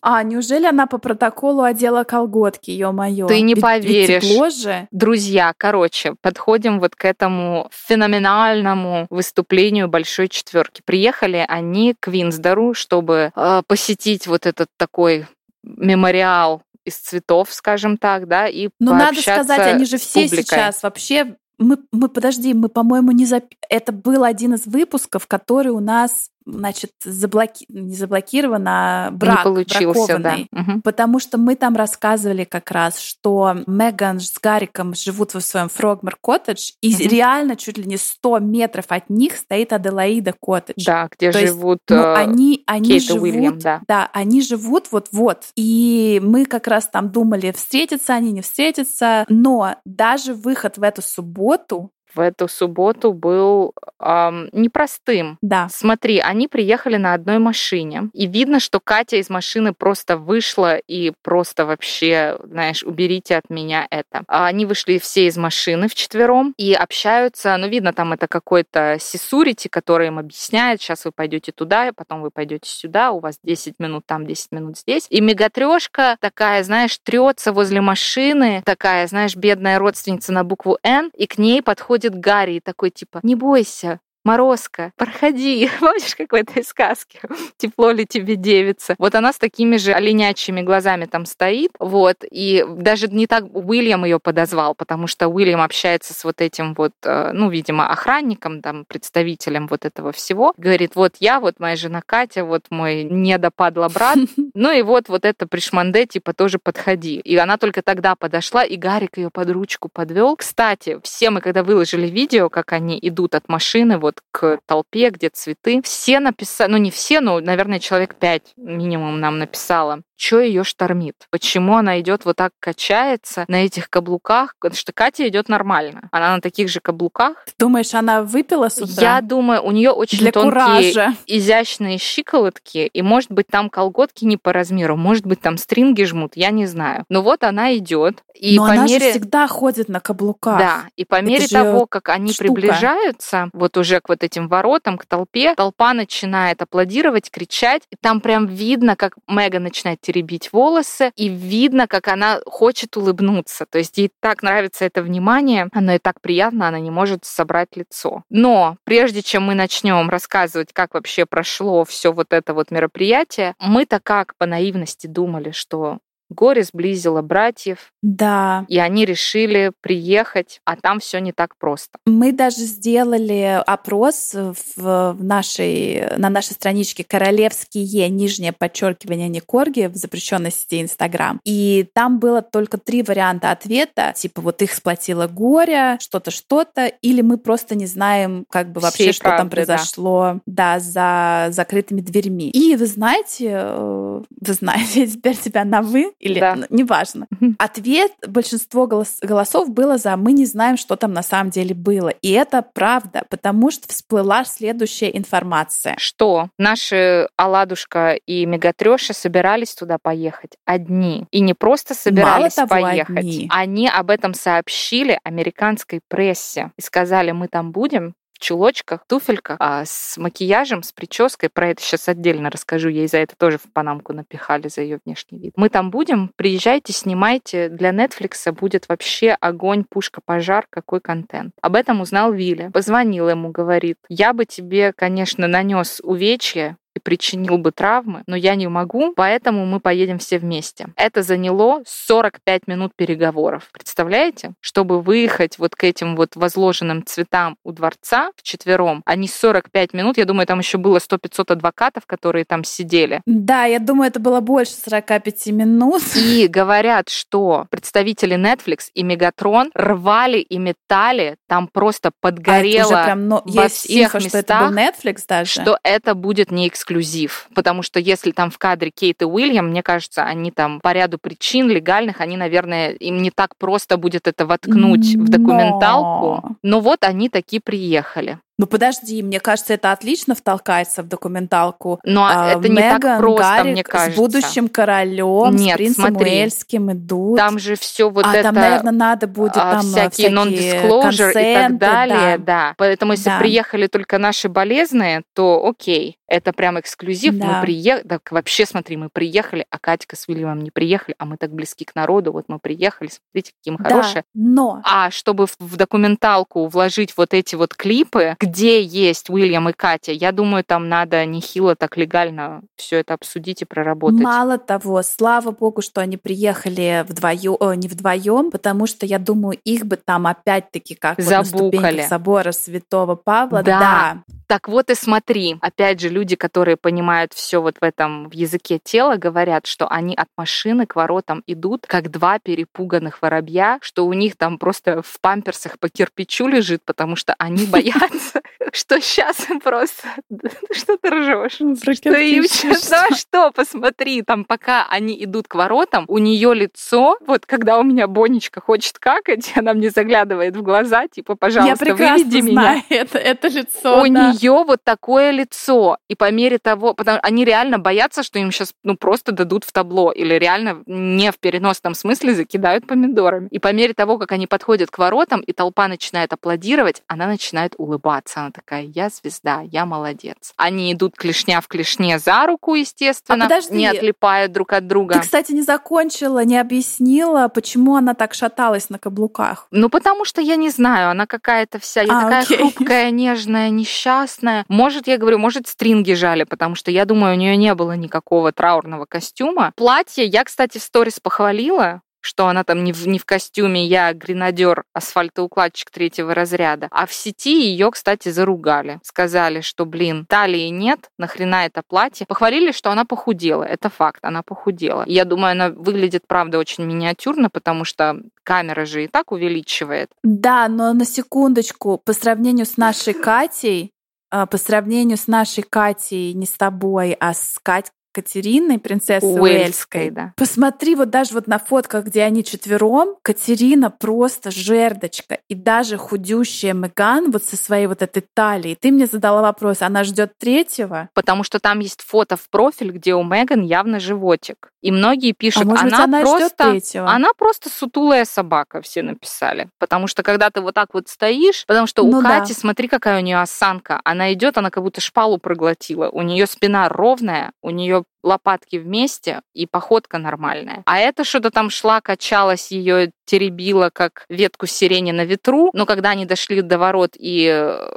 А, 0.00 0.22
неужели 0.22 0.64
она 0.64 0.86
по 0.86 0.98
протоколу 0.98 1.62
одела 1.62 2.04
колготки, 2.04 2.70
ё-моё? 2.70 3.26
Ты 3.26 3.40
не 3.40 3.56
поверишь. 3.56 4.22
Ведь 4.22 4.62
же. 4.62 4.86
Друзья, 4.92 5.52
короче, 5.58 6.14
подходим 6.22 6.78
вот 6.78 6.94
к 6.94 7.04
этому 7.04 7.68
феноменальному 7.72 9.08
выступлению 9.10 9.88
Большой 9.88 10.28
Четверки. 10.28 10.82
Приехали 10.84 11.44
они 11.48 11.96
к 11.98 12.06
Винсдору, 12.06 12.74
чтобы 12.74 13.32
э, 13.34 13.62
посетить 13.66 14.28
вот 14.28 14.46
этот 14.46 14.68
такой 14.76 15.26
мемориал 15.64 16.62
из 16.88 16.96
цветов, 16.96 17.52
скажем 17.52 17.96
так, 17.96 18.26
да, 18.26 18.48
и 18.48 18.70
Ну, 18.80 18.92
надо 18.92 19.20
сказать, 19.20 19.60
они 19.60 19.84
же 19.84 19.98
все 19.98 20.28
сейчас 20.28 20.82
вообще 20.82 21.36
мы, 21.58 21.78
мы 21.90 22.08
подожди, 22.08 22.54
мы, 22.54 22.68
по-моему, 22.68 23.10
не 23.10 23.26
зап... 23.26 23.44
Это 23.68 23.92
был 23.92 24.22
один 24.24 24.54
из 24.54 24.66
выпусков, 24.66 25.26
который 25.26 25.72
у 25.72 25.80
нас 25.80 26.30
значит, 26.48 26.92
заблоки... 27.04 27.66
не 27.68 27.94
заблокирован, 27.94 28.64
а 28.66 29.10
брак, 29.10 29.38
не 29.38 29.42
получился, 29.44 30.18
да. 30.18 30.38
Угу. 30.52 30.80
Потому 30.82 31.20
что 31.20 31.38
мы 31.38 31.54
там 31.54 31.76
рассказывали 31.76 32.44
как 32.44 32.70
раз, 32.70 32.98
что 32.98 33.56
Меган 33.66 34.20
с 34.20 34.38
Гариком 34.40 34.94
живут 34.94 35.34
в 35.34 35.40
своем 35.40 35.68
Фрогмер 35.68 36.16
коттедж, 36.20 36.72
и 36.80 36.94
угу. 36.94 37.02
реально 37.04 37.56
чуть 37.56 37.78
ли 37.78 37.84
не 37.84 37.96
100 37.96 38.38
метров 38.40 38.86
от 38.88 39.10
них 39.10 39.36
стоит 39.36 39.72
Аделаида 39.72 40.34
коттедж. 40.40 40.84
Да, 40.84 41.08
где 41.10 41.30
То 41.30 41.46
живут 41.46 41.80
есть, 41.88 42.02
ну, 42.02 42.14
они, 42.14 42.62
они 42.66 42.88
Кейт 42.88 43.02
живут, 43.02 43.22
Уильям, 43.22 43.58
да. 43.58 43.80
да, 43.86 44.10
они 44.12 44.42
живут 44.42 44.88
вот-вот. 44.90 45.44
И 45.56 46.20
мы 46.22 46.44
как 46.44 46.66
раз 46.66 46.86
там 46.86 47.10
думали, 47.10 47.52
встретятся 47.52 48.14
они, 48.14 48.32
не 48.32 48.42
встретятся, 48.42 49.24
но 49.28 49.76
даже 49.84 50.34
выход 50.34 50.78
в 50.78 50.82
эту 50.82 51.02
субботу 51.02 51.90
в 52.14 52.20
эту 52.20 52.48
субботу 52.48 53.12
был 53.12 53.74
эм, 54.00 54.48
непростым. 54.52 55.38
Да. 55.42 55.68
Смотри, 55.70 56.18
они 56.18 56.48
приехали 56.48 56.96
на 56.96 57.14
одной 57.14 57.38
машине, 57.38 58.10
и 58.12 58.26
видно, 58.26 58.60
что 58.60 58.80
Катя 58.80 59.16
из 59.16 59.30
машины 59.30 59.72
просто 59.72 60.16
вышла 60.16 60.76
и 60.76 61.12
просто 61.22 61.66
вообще, 61.66 62.38
знаешь, 62.44 62.82
уберите 62.82 63.36
от 63.36 63.50
меня 63.50 63.86
это. 63.90 64.22
А 64.26 64.46
они 64.46 64.66
вышли 64.66 64.98
все 64.98 65.26
из 65.26 65.36
машины 65.36 65.88
вчетвером 65.88 66.54
и 66.56 66.72
общаются, 66.72 67.56
ну, 67.56 67.68
видно, 67.68 67.92
там 67.92 68.12
это 68.12 68.26
какой-то 68.26 68.96
сисурити, 69.00 69.68
который 69.68 70.08
им 70.08 70.18
объясняет, 70.18 70.80
сейчас 70.80 71.04
вы 71.04 71.12
пойдете 71.12 71.52
туда, 71.52 71.90
потом 71.94 72.22
вы 72.22 72.30
пойдете 72.30 72.68
сюда, 72.70 73.12
у 73.12 73.20
вас 73.20 73.38
10 73.42 73.74
минут 73.78 74.04
там, 74.06 74.26
10 74.26 74.52
минут 74.52 74.78
здесь. 74.78 75.06
И 75.10 75.20
мегатрешка 75.20 76.16
такая, 76.20 76.62
знаешь, 76.62 76.98
трется 77.02 77.52
возле 77.52 77.80
машины, 77.80 78.62
такая, 78.64 79.06
знаешь, 79.06 79.36
бедная 79.36 79.78
родственница 79.78 80.32
на 80.32 80.44
букву 80.44 80.78
«Н», 80.82 81.10
и 81.14 81.26
к 81.26 81.38
ней 81.38 81.62
подходит 81.62 81.97
подходит 81.98 82.18
Гарри 82.20 82.60
такой 82.60 82.90
типа, 82.90 83.20
не 83.22 83.34
бойся, 83.34 84.00
Морозка, 84.28 84.92
проходи. 84.96 85.70
Помнишь, 85.80 86.14
как 86.14 86.32
в 86.32 86.34
этой 86.34 86.62
сказке? 86.62 87.18
Тепло 87.56 87.92
ли 87.92 88.04
тебе 88.04 88.36
девица? 88.36 88.94
Вот 88.98 89.14
она 89.14 89.32
с 89.32 89.38
такими 89.38 89.78
же 89.78 89.92
оленячьими 89.92 90.60
глазами 90.60 91.06
там 91.06 91.24
стоит, 91.24 91.70
вот, 91.78 92.16
и 92.30 92.62
даже 92.68 93.08
не 93.08 93.26
так 93.26 93.44
Уильям 93.54 94.04
ее 94.04 94.20
подозвал, 94.20 94.74
потому 94.74 95.06
что 95.06 95.28
Уильям 95.28 95.62
общается 95.62 96.12
с 96.12 96.24
вот 96.24 96.42
этим 96.42 96.74
вот, 96.74 96.92
э, 97.04 97.30
ну, 97.32 97.48
видимо, 97.48 97.88
охранником, 97.88 98.60
там, 98.60 98.84
представителем 98.84 99.66
вот 99.66 99.86
этого 99.86 100.12
всего. 100.12 100.52
Говорит, 100.58 100.94
вот 100.94 101.14
я, 101.20 101.40
вот 101.40 101.58
моя 101.58 101.76
жена 101.76 102.02
Катя, 102.04 102.44
вот 102.44 102.66
мой 102.68 103.04
недопадло 103.04 103.88
брат, 103.88 104.18
ну 104.52 104.70
и 104.70 104.82
вот 104.82 105.08
вот 105.08 105.24
это 105.24 105.46
пришманде, 105.46 106.04
типа, 106.04 106.34
тоже 106.34 106.58
подходи. 106.58 107.18
И 107.20 107.34
она 107.38 107.56
только 107.56 107.80
тогда 107.80 108.14
подошла, 108.14 108.62
и 108.62 108.76
Гарик 108.76 109.16
ее 109.16 109.30
под 109.30 109.48
ручку 109.48 109.88
подвел. 109.88 110.36
Кстати, 110.36 111.00
все 111.02 111.30
мы, 111.30 111.40
когда 111.40 111.62
выложили 111.62 112.06
видео, 112.08 112.50
как 112.50 112.74
они 112.74 112.98
идут 113.00 113.34
от 113.34 113.48
машины, 113.48 113.96
вот 113.96 114.17
к 114.30 114.60
толпе, 114.66 115.10
где 115.10 115.28
цветы. 115.28 115.82
Все 115.82 116.20
написали, 116.20 116.72
ну 116.72 116.76
не 116.78 116.90
все, 116.90 117.20
но, 117.20 117.40
наверное, 117.40 117.78
человек 117.78 118.14
пять 118.14 118.52
минимум 118.56 119.20
нам 119.20 119.38
написало 119.38 120.02
что 120.18 120.40
ее 120.40 120.64
штормит, 120.64 121.14
почему 121.30 121.76
она 121.76 122.00
идет 122.00 122.24
вот 122.24 122.36
так 122.36 122.52
качается 122.60 123.44
на 123.48 123.64
этих 123.64 123.88
каблуках, 123.88 124.54
потому 124.60 124.76
что 124.76 124.92
Катя 124.92 125.26
идет 125.28 125.48
нормально, 125.48 126.08
она 126.12 126.34
на 126.34 126.40
таких 126.40 126.68
же 126.68 126.80
каблуках. 126.80 127.36
Ты 127.46 127.52
думаешь, 127.58 127.94
она 127.94 128.22
выпила 128.22 128.68
с 128.68 128.78
утра? 128.78 129.02
Я 129.16 129.20
думаю, 129.20 129.62
у 129.62 129.70
нее 129.70 129.90
очень 129.90 130.18
Для 130.18 130.32
тонкие, 130.32 130.50
куража. 130.92 131.14
изящные 131.26 131.98
щиколотки, 131.98 132.90
и 132.92 133.02
может 133.02 133.30
быть 133.30 133.46
там 133.46 133.70
колготки 133.70 134.24
не 134.24 134.36
по 134.36 134.52
размеру, 134.52 134.96
может 134.96 135.24
быть 135.24 135.40
там 135.40 135.56
стринги 135.56 136.02
жмут, 136.02 136.32
я 136.34 136.50
не 136.50 136.66
знаю. 136.66 137.04
Но 137.08 137.22
вот 137.22 137.44
она 137.44 137.76
идет, 137.76 138.22
и 138.34 138.56
Но 138.56 138.66
по 138.66 138.72
она 138.72 138.86
мере... 138.86 139.04
же 139.06 139.10
всегда 139.10 139.46
ходит 139.46 139.88
на 139.88 140.00
каблуках. 140.00 140.58
Да, 140.58 140.82
и 140.96 141.04
по 141.04 141.20
мере 141.22 141.46
же 141.46 141.50
того, 141.50 141.86
как 141.86 142.08
они 142.08 142.32
штука. 142.32 142.52
приближаются, 142.52 143.50
вот 143.52 143.76
уже 143.76 144.00
к 144.00 144.08
вот 144.08 144.22
этим 144.22 144.48
воротам, 144.48 144.98
к 144.98 145.06
толпе, 145.06 145.54
толпа 145.54 145.94
начинает 145.94 146.60
аплодировать, 146.62 147.30
кричать, 147.30 147.82
и 147.90 147.96
там 147.96 148.20
прям 148.20 148.46
видно, 148.46 148.96
как 148.96 149.14
Мега 149.26 149.58
начинает 149.58 150.00
теребить 150.08 150.54
волосы, 150.54 151.12
и 151.16 151.28
видно, 151.28 151.86
как 151.86 152.08
она 152.08 152.40
хочет 152.46 152.96
улыбнуться. 152.96 153.66
То 153.66 153.76
есть 153.76 153.98
ей 153.98 154.10
так 154.20 154.42
нравится 154.42 154.86
это 154.86 155.02
внимание, 155.02 155.68
оно 155.74 155.92
и 155.92 155.98
так 155.98 156.22
приятно, 156.22 156.68
она 156.68 156.80
не 156.80 156.90
может 156.90 157.26
собрать 157.26 157.76
лицо. 157.76 158.22
Но 158.30 158.78
прежде 158.84 159.20
чем 159.20 159.42
мы 159.42 159.54
начнем 159.54 160.08
рассказывать, 160.08 160.72
как 160.72 160.94
вообще 160.94 161.26
прошло 161.26 161.84
все 161.84 162.10
вот 162.10 162.32
это 162.32 162.54
вот 162.54 162.70
мероприятие, 162.70 163.54
мы-то 163.58 164.00
как 164.00 164.34
по 164.38 164.46
наивности 164.46 165.06
думали, 165.06 165.50
что 165.50 165.98
Горе 166.30 166.62
сблизило 166.62 167.22
братьев, 167.22 167.92
Да. 168.02 168.64
и 168.68 168.78
они 168.78 169.04
решили 169.04 169.72
приехать, 169.80 170.60
а 170.64 170.76
там 170.76 171.00
все 171.00 171.18
не 171.20 171.32
так 171.32 171.56
просто. 171.58 171.98
Мы 172.06 172.32
даже 172.32 172.58
сделали 172.58 173.62
опрос 173.66 174.34
в 174.76 175.16
нашей, 175.18 176.16
на 176.16 176.28
нашей 176.30 176.52
страничке 176.52 177.04
«Королевские, 177.04 178.08
нижнее 178.08 178.52
подчеркивание, 178.52 179.28
не 179.28 179.40
корги» 179.40 179.86
в 179.86 179.96
запрещенной 179.96 180.50
сети 180.52 180.82
Инстаграм. 180.82 181.40
И 181.44 181.88
там 181.94 182.18
было 182.18 182.42
только 182.42 182.78
три 182.78 183.02
варианта 183.02 183.50
ответа. 183.50 184.12
Типа 184.16 184.40
вот 184.40 184.62
их 184.62 184.72
сплотило 184.74 185.26
горе, 185.26 185.96
что-то, 186.00 186.30
что-то, 186.30 186.86
или 186.86 187.20
мы 187.22 187.38
просто 187.38 187.74
не 187.74 187.86
знаем 187.86 188.44
как 188.50 188.72
бы 188.72 188.80
вообще, 188.80 189.04
Всей 189.04 189.12
что 189.12 189.24
там 189.24 189.48
правды, 189.48 189.66
да. 189.66 189.74
произошло, 189.76 190.40
да. 190.46 190.78
за 190.80 191.48
закрытыми 191.50 192.00
дверьми. 192.00 192.50
И 192.50 192.76
вы 192.76 192.86
знаете, 192.86 193.50
э, 193.50 194.22
вы 194.40 194.52
знаете, 194.52 195.06
теперь 195.08 195.36
тебя 195.36 195.64
на 195.64 195.82
«вы», 195.82 196.12
или 196.18 196.40
Да. 196.40 196.56
неважно. 196.70 197.26
Ответ, 197.58 198.12
большинство 198.26 198.86
голос- 198.86 199.18
голосов 199.22 199.70
было 199.70 199.98
за 199.98 200.16
«мы 200.16 200.32
не 200.32 200.46
знаем, 200.46 200.76
что 200.76 200.96
там 200.96 201.12
на 201.12 201.22
самом 201.22 201.50
деле 201.50 201.74
было». 201.74 202.08
И 202.08 202.30
это 202.32 202.62
правда, 202.62 203.24
потому 203.30 203.70
что 203.70 203.88
всплыла 203.88 204.44
следующая 204.44 205.16
информация. 205.16 205.94
Что 205.98 206.48
наши 206.58 207.28
Аладушка 207.36 208.14
и 208.26 208.46
Мегатрёша 208.46 209.12
собирались 209.14 209.74
туда 209.74 209.98
поехать 210.00 210.52
одни. 210.64 211.26
И 211.30 211.40
не 211.40 211.54
просто 211.54 211.94
собирались 211.94 212.54
того, 212.54 212.68
поехать. 212.68 213.16
одни. 213.18 213.48
Они 213.50 213.88
об 213.88 214.10
этом 214.10 214.34
сообщили 214.34 215.18
американской 215.24 216.00
прессе 216.08 216.72
и 216.76 216.82
сказали, 216.82 217.30
мы 217.32 217.48
там 217.48 217.72
будем 217.72 218.14
чулочках, 218.38 219.04
туфельках, 219.06 219.56
а, 219.60 219.84
с 219.84 220.16
макияжем, 220.16 220.82
с 220.82 220.92
прической. 220.92 221.48
Про 221.48 221.70
это 221.70 221.82
сейчас 221.82 222.08
отдельно 222.08 222.50
расскажу. 222.50 222.88
Ей 222.88 223.08
за 223.08 223.18
это 223.18 223.36
тоже 223.36 223.58
в 223.58 223.72
Панамку 223.72 224.12
напихали, 224.12 224.68
за 224.68 224.82
ее 224.82 225.00
внешний 225.04 225.38
вид. 225.38 225.52
Мы 225.56 225.68
там 225.68 225.90
будем, 225.90 226.30
приезжайте, 226.36 226.92
снимайте. 226.92 227.68
Для 227.68 227.90
Netflix 227.90 228.50
будет 228.52 228.88
вообще 228.88 229.36
огонь, 229.40 229.84
пушка, 229.84 230.20
пожар, 230.24 230.66
какой 230.70 231.00
контент. 231.00 231.54
Об 231.60 231.74
этом 231.74 232.00
узнал 232.00 232.32
Вилли. 232.32 232.70
Позвонил 232.72 233.28
ему, 233.28 233.50
говорит, 233.50 233.98
я 234.08 234.32
бы 234.32 234.44
тебе, 234.44 234.92
конечно, 234.92 235.46
нанес 235.46 236.00
увечья, 236.02 236.76
и 236.98 237.00
причинил 237.00 237.58
бы 237.58 237.70
травмы, 237.72 238.22
но 238.26 238.36
я 238.36 238.54
не 238.56 238.68
могу, 238.68 239.12
поэтому 239.14 239.64
мы 239.66 239.80
поедем 239.80 240.18
все 240.18 240.38
вместе. 240.38 240.88
Это 240.96 241.22
заняло 241.22 241.82
45 241.86 242.66
минут 242.66 242.92
переговоров. 242.96 243.68
Представляете? 243.72 244.52
Чтобы 244.60 245.00
выехать 245.00 245.58
вот 245.58 245.74
к 245.74 245.84
этим 245.84 246.16
вот 246.16 246.34
возложенным 246.34 247.04
цветам 247.06 247.56
у 247.64 247.72
дворца 247.72 248.30
вчетвером, 248.36 249.02
они 249.06 249.28
45 249.28 249.94
минут, 249.94 250.18
я 250.18 250.24
думаю, 250.24 250.46
там 250.46 250.58
еще 250.58 250.78
было 250.78 250.98
100-500 250.98 251.52
адвокатов, 251.52 252.06
которые 252.06 252.44
там 252.44 252.64
сидели. 252.64 253.22
Да, 253.26 253.64
я 253.64 253.78
думаю, 253.78 254.08
это 254.08 254.20
было 254.20 254.40
больше 254.40 254.72
45 254.72 255.46
минут. 255.48 256.02
И 256.16 256.48
говорят, 256.48 257.08
что 257.08 257.66
представители 257.70 258.36
Netflix 258.36 258.86
и 258.94 259.02
Мегатрон 259.02 259.70
рвали 259.74 260.38
и 260.38 260.58
метали, 260.58 261.36
там 261.46 261.68
просто 261.68 262.08
А 262.08 262.12
подгорело 262.20 262.86
уже 262.86 263.04
прям, 263.04 263.28
но 263.28 263.42
во 263.44 263.62
есть 263.62 263.76
всех 263.76 264.14
инфо, 264.16 264.28
что 264.28 264.38
это 264.38 264.58
был 264.60 264.70
местах, 264.70 264.94
Netflix 264.94 265.24
даже. 265.28 265.50
что 265.50 265.78
это 265.82 266.14
будет 266.14 266.50
не 266.50 266.66
эксклюзив. 266.88 267.48
Потому 267.54 267.82
что 267.82 268.00
если 268.00 268.32
там 268.32 268.50
в 268.50 268.58
кадре 268.58 268.90
Кейт 268.90 269.22
и 269.22 269.24
Уильям, 269.24 269.68
мне 269.68 269.82
кажется, 269.82 270.24
они 270.24 270.50
там 270.50 270.80
по 270.80 270.92
ряду 270.92 271.18
причин 271.18 271.68
легальных, 271.68 272.20
они, 272.20 272.36
наверное, 272.36 272.90
им 272.90 273.22
не 273.22 273.30
так 273.30 273.56
просто 273.56 273.96
будет 273.96 274.26
это 274.26 274.46
воткнуть 274.46 275.14
в 275.14 275.18
Но. 275.18 275.26
документалку. 275.26 276.56
Но 276.62 276.80
вот 276.80 277.04
они 277.04 277.28
таки 277.28 277.60
приехали. 277.60 278.38
Ну 278.58 278.66
подожди, 278.66 279.22
мне 279.22 279.38
кажется, 279.38 279.74
это 279.74 279.92
отлично 279.92 280.34
втолкается 280.34 281.04
в 281.04 281.08
документалку. 281.08 282.00
Но 282.02 282.26
а, 282.26 282.50
это 282.50 282.68
не 282.68 282.74
Меган, 282.74 283.00
так 283.00 283.18
просто, 283.20 283.42
Гарик 283.44 283.72
мне 283.72 283.84
кажется. 283.84 284.12
С 284.12 284.16
будущим 284.16 284.68
королем, 284.68 285.54
Нет, 285.54 285.74
с 285.74 285.76
принцем 285.76 286.04
смотри, 286.06 286.30
Уэльским 286.30 286.92
идут. 286.92 287.38
Там 287.38 287.60
же 287.60 287.76
все 287.76 288.10
вот 288.10 288.26
а, 288.26 288.34
это. 288.34 288.42
там, 288.42 288.56
наверное, 288.56 288.92
надо 288.92 289.28
будет 289.28 289.56
а, 289.56 289.74
там 289.74 289.82
всякие, 289.82 290.30
всякие 290.30 290.30
non-disclosure 290.30 291.30
и 291.30 291.54
так 291.54 291.78
далее, 291.78 292.38
да. 292.38 292.44
да. 292.44 292.74
Поэтому 292.76 293.12
если 293.12 293.30
да. 293.30 293.38
приехали 293.38 293.86
только 293.86 294.18
наши 294.18 294.48
болезные, 294.48 295.22
то 295.34 295.64
окей 295.64 296.18
это 296.28 296.52
прям 296.52 296.78
эксклюзив. 296.78 297.36
Да. 297.38 297.46
Мы 297.46 297.62
приехали, 297.62 298.06
так 298.06 298.30
вообще 298.30 298.66
смотри, 298.66 298.96
мы 298.96 299.08
приехали, 299.08 299.66
а 299.70 299.78
Катька 299.78 300.14
с 300.14 300.28
Вильямом 300.28 300.62
не 300.62 300.70
приехали, 300.70 301.16
а 301.18 301.24
мы 301.24 301.38
так 301.38 301.50
близки 301.52 301.84
к 301.84 301.94
народу, 301.94 302.32
вот 302.32 302.44
мы 302.48 302.58
приехали, 302.58 303.08
смотрите, 303.08 303.52
какие 303.58 303.72
мы 303.72 303.82
хорошие. 303.82 304.24
Да, 304.34 304.40
но... 304.52 304.82
А 304.84 305.10
чтобы 305.10 305.46
в 305.58 305.76
документалку 305.76 306.66
вложить 306.66 307.16
вот 307.16 307.32
эти 307.32 307.54
вот 307.54 307.74
клипы, 307.74 308.36
где 308.48 308.82
есть 308.82 309.30
Уильям 309.30 309.68
и 309.68 309.72
Катя, 309.72 310.12
я 310.12 310.32
думаю, 310.32 310.64
там 310.64 310.88
надо 310.88 311.24
нехило 311.24 311.76
так 311.76 311.96
легально 311.96 312.62
все 312.76 312.96
это 312.98 313.14
обсудить 313.14 313.62
и 313.62 313.64
проработать. 313.64 314.20
Мало 314.20 314.58
того, 314.58 315.02
слава 315.02 315.50
богу, 315.50 315.82
что 315.82 316.00
они 316.00 316.16
приехали 316.16 317.04
вдвоем, 317.08 317.56
о, 317.60 317.74
не 317.74 317.88
вдвоем, 317.88 318.50
потому 318.50 318.86
что 318.86 319.06
я 319.06 319.18
думаю, 319.18 319.58
их 319.64 319.86
бы 319.86 319.96
там 319.96 320.26
опять-таки 320.26 320.94
как 320.94 321.20
Забукали. 321.20 321.44
вот 321.44 321.52
на 321.52 321.58
ступеньках 321.58 322.08
собора 322.08 322.52
Святого 322.52 323.14
Павла. 323.14 323.62
Да. 323.62 323.78
да. 323.80 324.37
Так 324.48 324.66
вот 324.66 324.88
и 324.88 324.94
смотри, 324.94 325.56
опять 325.60 326.00
же, 326.00 326.08
люди, 326.08 326.34
которые 326.34 326.78
понимают 326.78 327.34
все 327.34 327.60
вот 327.60 327.76
в 327.78 327.84
этом 327.84 328.30
в 328.30 328.32
языке 328.32 328.80
тела, 328.82 329.16
говорят, 329.16 329.66
что 329.66 329.86
они 329.88 330.14
от 330.14 330.28
машины 330.38 330.86
к 330.86 330.96
воротам 330.96 331.42
идут, 331.46 331.86
как 331.86 332.10
два 332.10 332.38
перепуганных 332.38 333.20
воробья, 333.20 333.78
что 333.82 334.06
у 334.06 334.14
них 334.14 334.36
там 334.36 334.56
просто 334.56 335.02
в 335.02 335.20
памперсах 335.20 335.78
по 335.78 335.90
кирпичу 335.90 336.46
лежит, 336.46 336.82
потому 336.86 337.14
что 337.14 337.34
они 337.38 337.66
боятся, 337.70 338.40
что 338.72 338.98
сейчас 339.02 339.36
просто... 339.62 340.08
Что 340.72 340.96
ты 340.96 341.10
ржешь? 341.10 341.56
Ну, 341.60 341.76
что 341.76 342.16
им 342.16 342.44
сейчас... 342.44 342.90
Ну 343.10 343.16
что, 343.16 343.50
посмотри, 343.52 344.22
там 344.22 344.44
пока 344.44 344.86
они 344.88 345.22
идут 345.24 345.46
к 345.46 345.54
воротам, 345.54 346.04
у 346.08 346.18
нее 346.18 346.54
лицо, 346.54 347.18
вот 347.26 347.44
когда 347.44 347.78
у 347.78 347.82
меня 347.82 348.06
Бонечка 348.06 348.60
хочет 348.62 348.98
какать, 348.98 349.52
она 349.56 349.74
мне 349.74 349.90
заглядывает 349.90 350.56
в 350.56 350.62
глаза, 350.62 351.06
типа, 351.06 351.34
пожалуйста, 351.36 351.94
выведи 351.94 352.40
меня. 352.40 352.82
это, 352.88 353.18
это 353.18 353.48
лицо, 353.48 354.02
У 354.02 354.06
нее 354.42 354.64
вот 354.64 354.80
такое 354.84 355.30
лицо. 355.30 355.98
И 356.08 356.14
по 356.14 356.30
мере 356.30 356.58
того, 356.58 356.94
потому 356.94 357.18
они 357.22 357.44
реально 357.44 357.78
боятся, 357.78 358.22
что 358.22 358.38
им 358.38 358.50
сейчас 358.50 358.72
ну 358.82 358.96
просто 358.96 359.32
дадут 359.32 359.64
в 359.64 359.72
табло 359.72 360.12
или 360.12 360.34
реально 360.34 360.82
не 360.86 361.30
в 361.32 361.38
переносном 361.38 361.94
смысле 361.94 362.34
закидают 362.34 362.86
помидорами. 362.86 363.48
И 363.50 363.58
по 363.58 363.72
мере 363.72 363.94
того, 363.94 364.18
как 364.18 364.32
они 364.32 364.46
подходят 364.46 364.90
к 364.90 364.98
воротам, 364.98 365.40
и 365.40 365.52
толпа 365.52 365.88
начинает 365.88 366.32
аплодировать, 366.32 367.02
она 367.06 367.26
начинает 367.26 367.74
улыбаться. 367.78 368.40
Она 368.40 368.50
такая, 368.50 368.82
я 368.82 369.08
звезда, 369.08 369.60
я 369.62 369.86
молодец. 369.86 370.52
Они 370.56 370.92
идут 370.92 371.16
клешня 371.16 371.60
в 371.60 371.68
клешне 371.68 372.18
за 372.18 372.46
руку, 372.46 372.74
естественно, 372.74 373.44
а 373.44 373.48
подожди. 373.48 373.76
не 373.76 373.86
отлипают 373.86 374.52
друг 374.52 374.72
от 374.72 374.86
друга. 374.86 375.14
Ты, 375.14 375.20
кстати, 375.20 375.52
не 375.52 375.62
закончила, 375.62 376.44
не 376.44 376.58
объяснила, 376.58 377.48
почему 377.48 377.96
она 377.96 378.14
так 378.14 378.34
шаталась 378.34 378.90
на 378.90 378.98
каблуках. 378.98 379.66
Ну, 379.70 379.88
потому 379.88 380.24
что 380.24 380.40
я 380.40 380.56
не 380.56 380.70
знаю, 380.70 381.10
она 381.10 381.26
какая-то 381.26 381.78
вся, 381.78 382.02
я 382.02 382.18
а, 382.18 382.22
такая 382.22 382.42
окей. 382.42 382.56
хрупкая, 382.58 383.10
нежная, 383.10 383.70
несчастная. 383.70 384.27
Может, 384.68 385.06
я 385.06 385.18
говорю, 385.18 385.38
может, 385.38 385.66
стринги 385.66 386.12
жали, 386.12 386.44
потому 386.44 386.74
что 386.74 386.90
я 386.90 387.04
думаю, 387.04 387.34
у 387.34 387.38
нее 387.38 387.56
не 387.56 387.74
было 387.74 387.92
никакого 387.92 388.52
траурного 388.52 389.06
костюма. 389.06 389.72
Платье 389.76 390.24
я, 390.24 390.44
кстати, 390.44 390.78
в 390.78 390.82
сторис 390.82 391.20
похвалила, 391.20 392.02
что 392.20 392.48
она 392.48 392.64
там 392.64 392.84
не 392.84 392.92
в, 392.92 393.06
не 393.06 393.18
в 393.18 393.24
костюме, 393.24 393.86
я 393.86 394.12
гренадер, 394.12 394.84
асфальтоукладчик 394.92 395.90
третьего 395.90 396.34
разряда. 396.34 396.88
А 396.90 397.06
в 397.06 397.12
сети 397.12 397.70
ее, 397.70 397.90
кстати, 397.90 398.28
заругали. 398.28 399.00
Сказали, 399.02 399.60
что, 399.60 399.86
блин, 399.86 400.26
талии 400.28 400.68
нет, 400.68 401.10
нахрена 401.18 401.66
это 401.66 401.82
платье. 401.86 402.26
Похвалили, 402.26 402.72
что 402.72 402.90
она 402.90 403.04
похудела. 403.04 403.64
Это 403.64 403.88
факт, 403.88 404.18
она 404.22 404.42
похудела. 404.42 405.04
Я 405.06 405.24
думаю, 405.24 405.52
она 405.52 405.70
выглядит, 405.70 406.24
правда, 406.26 406.58
очень 406.58 406.84
миниатюрно, 406.84 407.50
потому 407.50 407.84
что 407.84 408.20
камера 408.42 408.84
же 408.84 409.04
и 409.04 409.08
так 409.08 409.32
увеличивает. 409.32 410.10
Да, 410.22 410.68
но 410.68 410.92
на 410.92 411.04
секундочку, 411.04 411.98
по 412.04 412.12
сравнению 412.12 412.66
с 412.66 412.76
нашей 412.76 413.14
Катей, 413.14 413.92
по 414.30 414.56
сравнению 414.58 415.16
с 415.16 415.26
нашей 415.26 415.62
Катей, 415.62 416.32
не 416.34 416.46
с 416.46 416.52
тобой, 416.52 417.12
а 417.12 417.34
с 417.34 417.58
Кать, 417.62 417.92
Катериной, 418.12 418.78
принцессой 418.78 419.40
Уэльской. 419.40 420.10
Да. 420.10 420.32
Посмотри 420.36 420.94
вот 420.94 421.10
даже 421.10 421.34
вот 421.34 421.46
на 421.46 421.58
фотках, 421.58 422.06
где 422.06 422.22
они 422.22 422.44
четвером, 422.44 423.16
Катерина 423.22 423.90
просто 423.90 424.50
жердочка. 424.50 425.38
И 425.48 425.54
даже 425.54 425.96
худющая 425.96 426.74
Меган 426.74 427.30
вот 427.30 427.44
со 427.44 427.56
своей 427.56 427.86
вот 427.86 428.02
этой 428.02 428.24
талией. 428.34 428.76
Ты 428.76 428.90
мне 428.90 429.06
задала 429.06 429.42
вопрос, 429.42 429.82
она 429.82 430.04
ждет 430.04 430.32
третьего? 430.38 431.08
Потому 431.14 431.44
что 431.44 431.58
там 431.58 431.80
есть 431.80 432.02
фото 432.02 432.36
в 432.36 432.48
профиль, 432.50 432.90
где 432.90 433.14
у 433.14 433.22
Меган 433.22 433.62
явно 433.62 434.00
животик. 434.00 434.70
И 434.80 434.92
многие 434.92 435.32
пишут, 435.32 435.62
а 435.62 435.66
может 435.66 435.92
она, 435.92 436.06
быть, 436.06 436.14
она 436.14 436.20
просто, 436.20 436.70
третьего? 436.70 437.10
она 437.10 437.28
просто 437.36 437.68
сутулая 437.68 438.24
собака, 438.24 438.80
все 438.80 439.02
написали. 439.02 439.68
Потому 439.78 440.06
что 440.06 440.22
когда 440.22 440.50
ты 440.50 440.60
вот 440.60 440.74
так 440.74 440.94
вот 440.94 441.08
стоишь, 441.08 441.64
потому 441.66 441.86
что 441.88 442.04
ну 442.04 442.18
у 442.18 442.22
да. 442.22 442.40
Кати, 442.40 442.54
смотри, 442.54 442.86
какая 442.86 443.18
у 443.20 443.22
нее 443.22 443.40
осанка. 443.40 444.00
Она 444.04 444.32
идет, 444.32 444.56
она 444.56 444.70
как 444.70 444.84
будто 444.84 445.00
шпалу 445.00 445.38
проглотила. 445.38 446.08
У 446.10 446.22
нее 446.22 446.46
спина 446.46 446.88
ровная, 446.88 447.52
у 447.62 447.70
нее 447.70 448.04
лопатки 448.22 448.76
вместе 448.76 449.40
и 449.54 449.66
походка 449.66 450.18
нормальная. 450.18 450.82
А 450.86 450.98
это 450.98 451.24
что-то 451.24 451.50
там 451.50 451.70
шла, 451.70 452.00
качалась, 452.00 452.70
ее 452.70 453.12
теребила, 453.24 453.90
как 453.92 454.24
ветку 454.28 454.66
сирени 454.66 455.12
на 455.12 455.24
ветру. 455.24 455.70
Но 455.72 455.86
когда 455.86 456.10
они 456.10 456.26
дошли 456.26 456.62
до 456.62 456.78
ворот 456.78 457.12
и 457.14 457.46
э, 457.46 457.90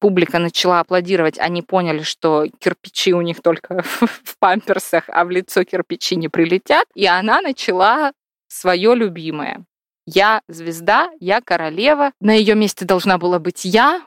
публика 0.00 0.38
начала 0.38 0.80
аплодировать, 0.80 1.38
они 1.38 1.62
поняли, 1.62 2.02
что 2.02 2.46
кирпичи 2.58 3.12
у 3.14 3.20
них 3.20 3.40
только 3.42 3.82
в 4.00 4.38
памперсах, 4.38 5.04
а 5.08 5.24
в 5.24 5.30
лицо 5.30 5.64
кирпичи 5.64 6.16
не 6.16 6.28
прилетят. 6.28 6.86
И 6.94 7.06
она 7.06 7.40
начала 7.40 8.12
свое 8.48 8.94
любимое. 8.94 9.64
Я 10.06 10.40
звезда, 10.48 11.10
я 11.20 11.40
королева, 11.42 12.12
на 12.20 12.32
ее 12.32 12.54
месте 12.54 12.86
должна 12.86 13.18
была 13.18 13.38
быть 13.38 13.64
я 13.64 14.02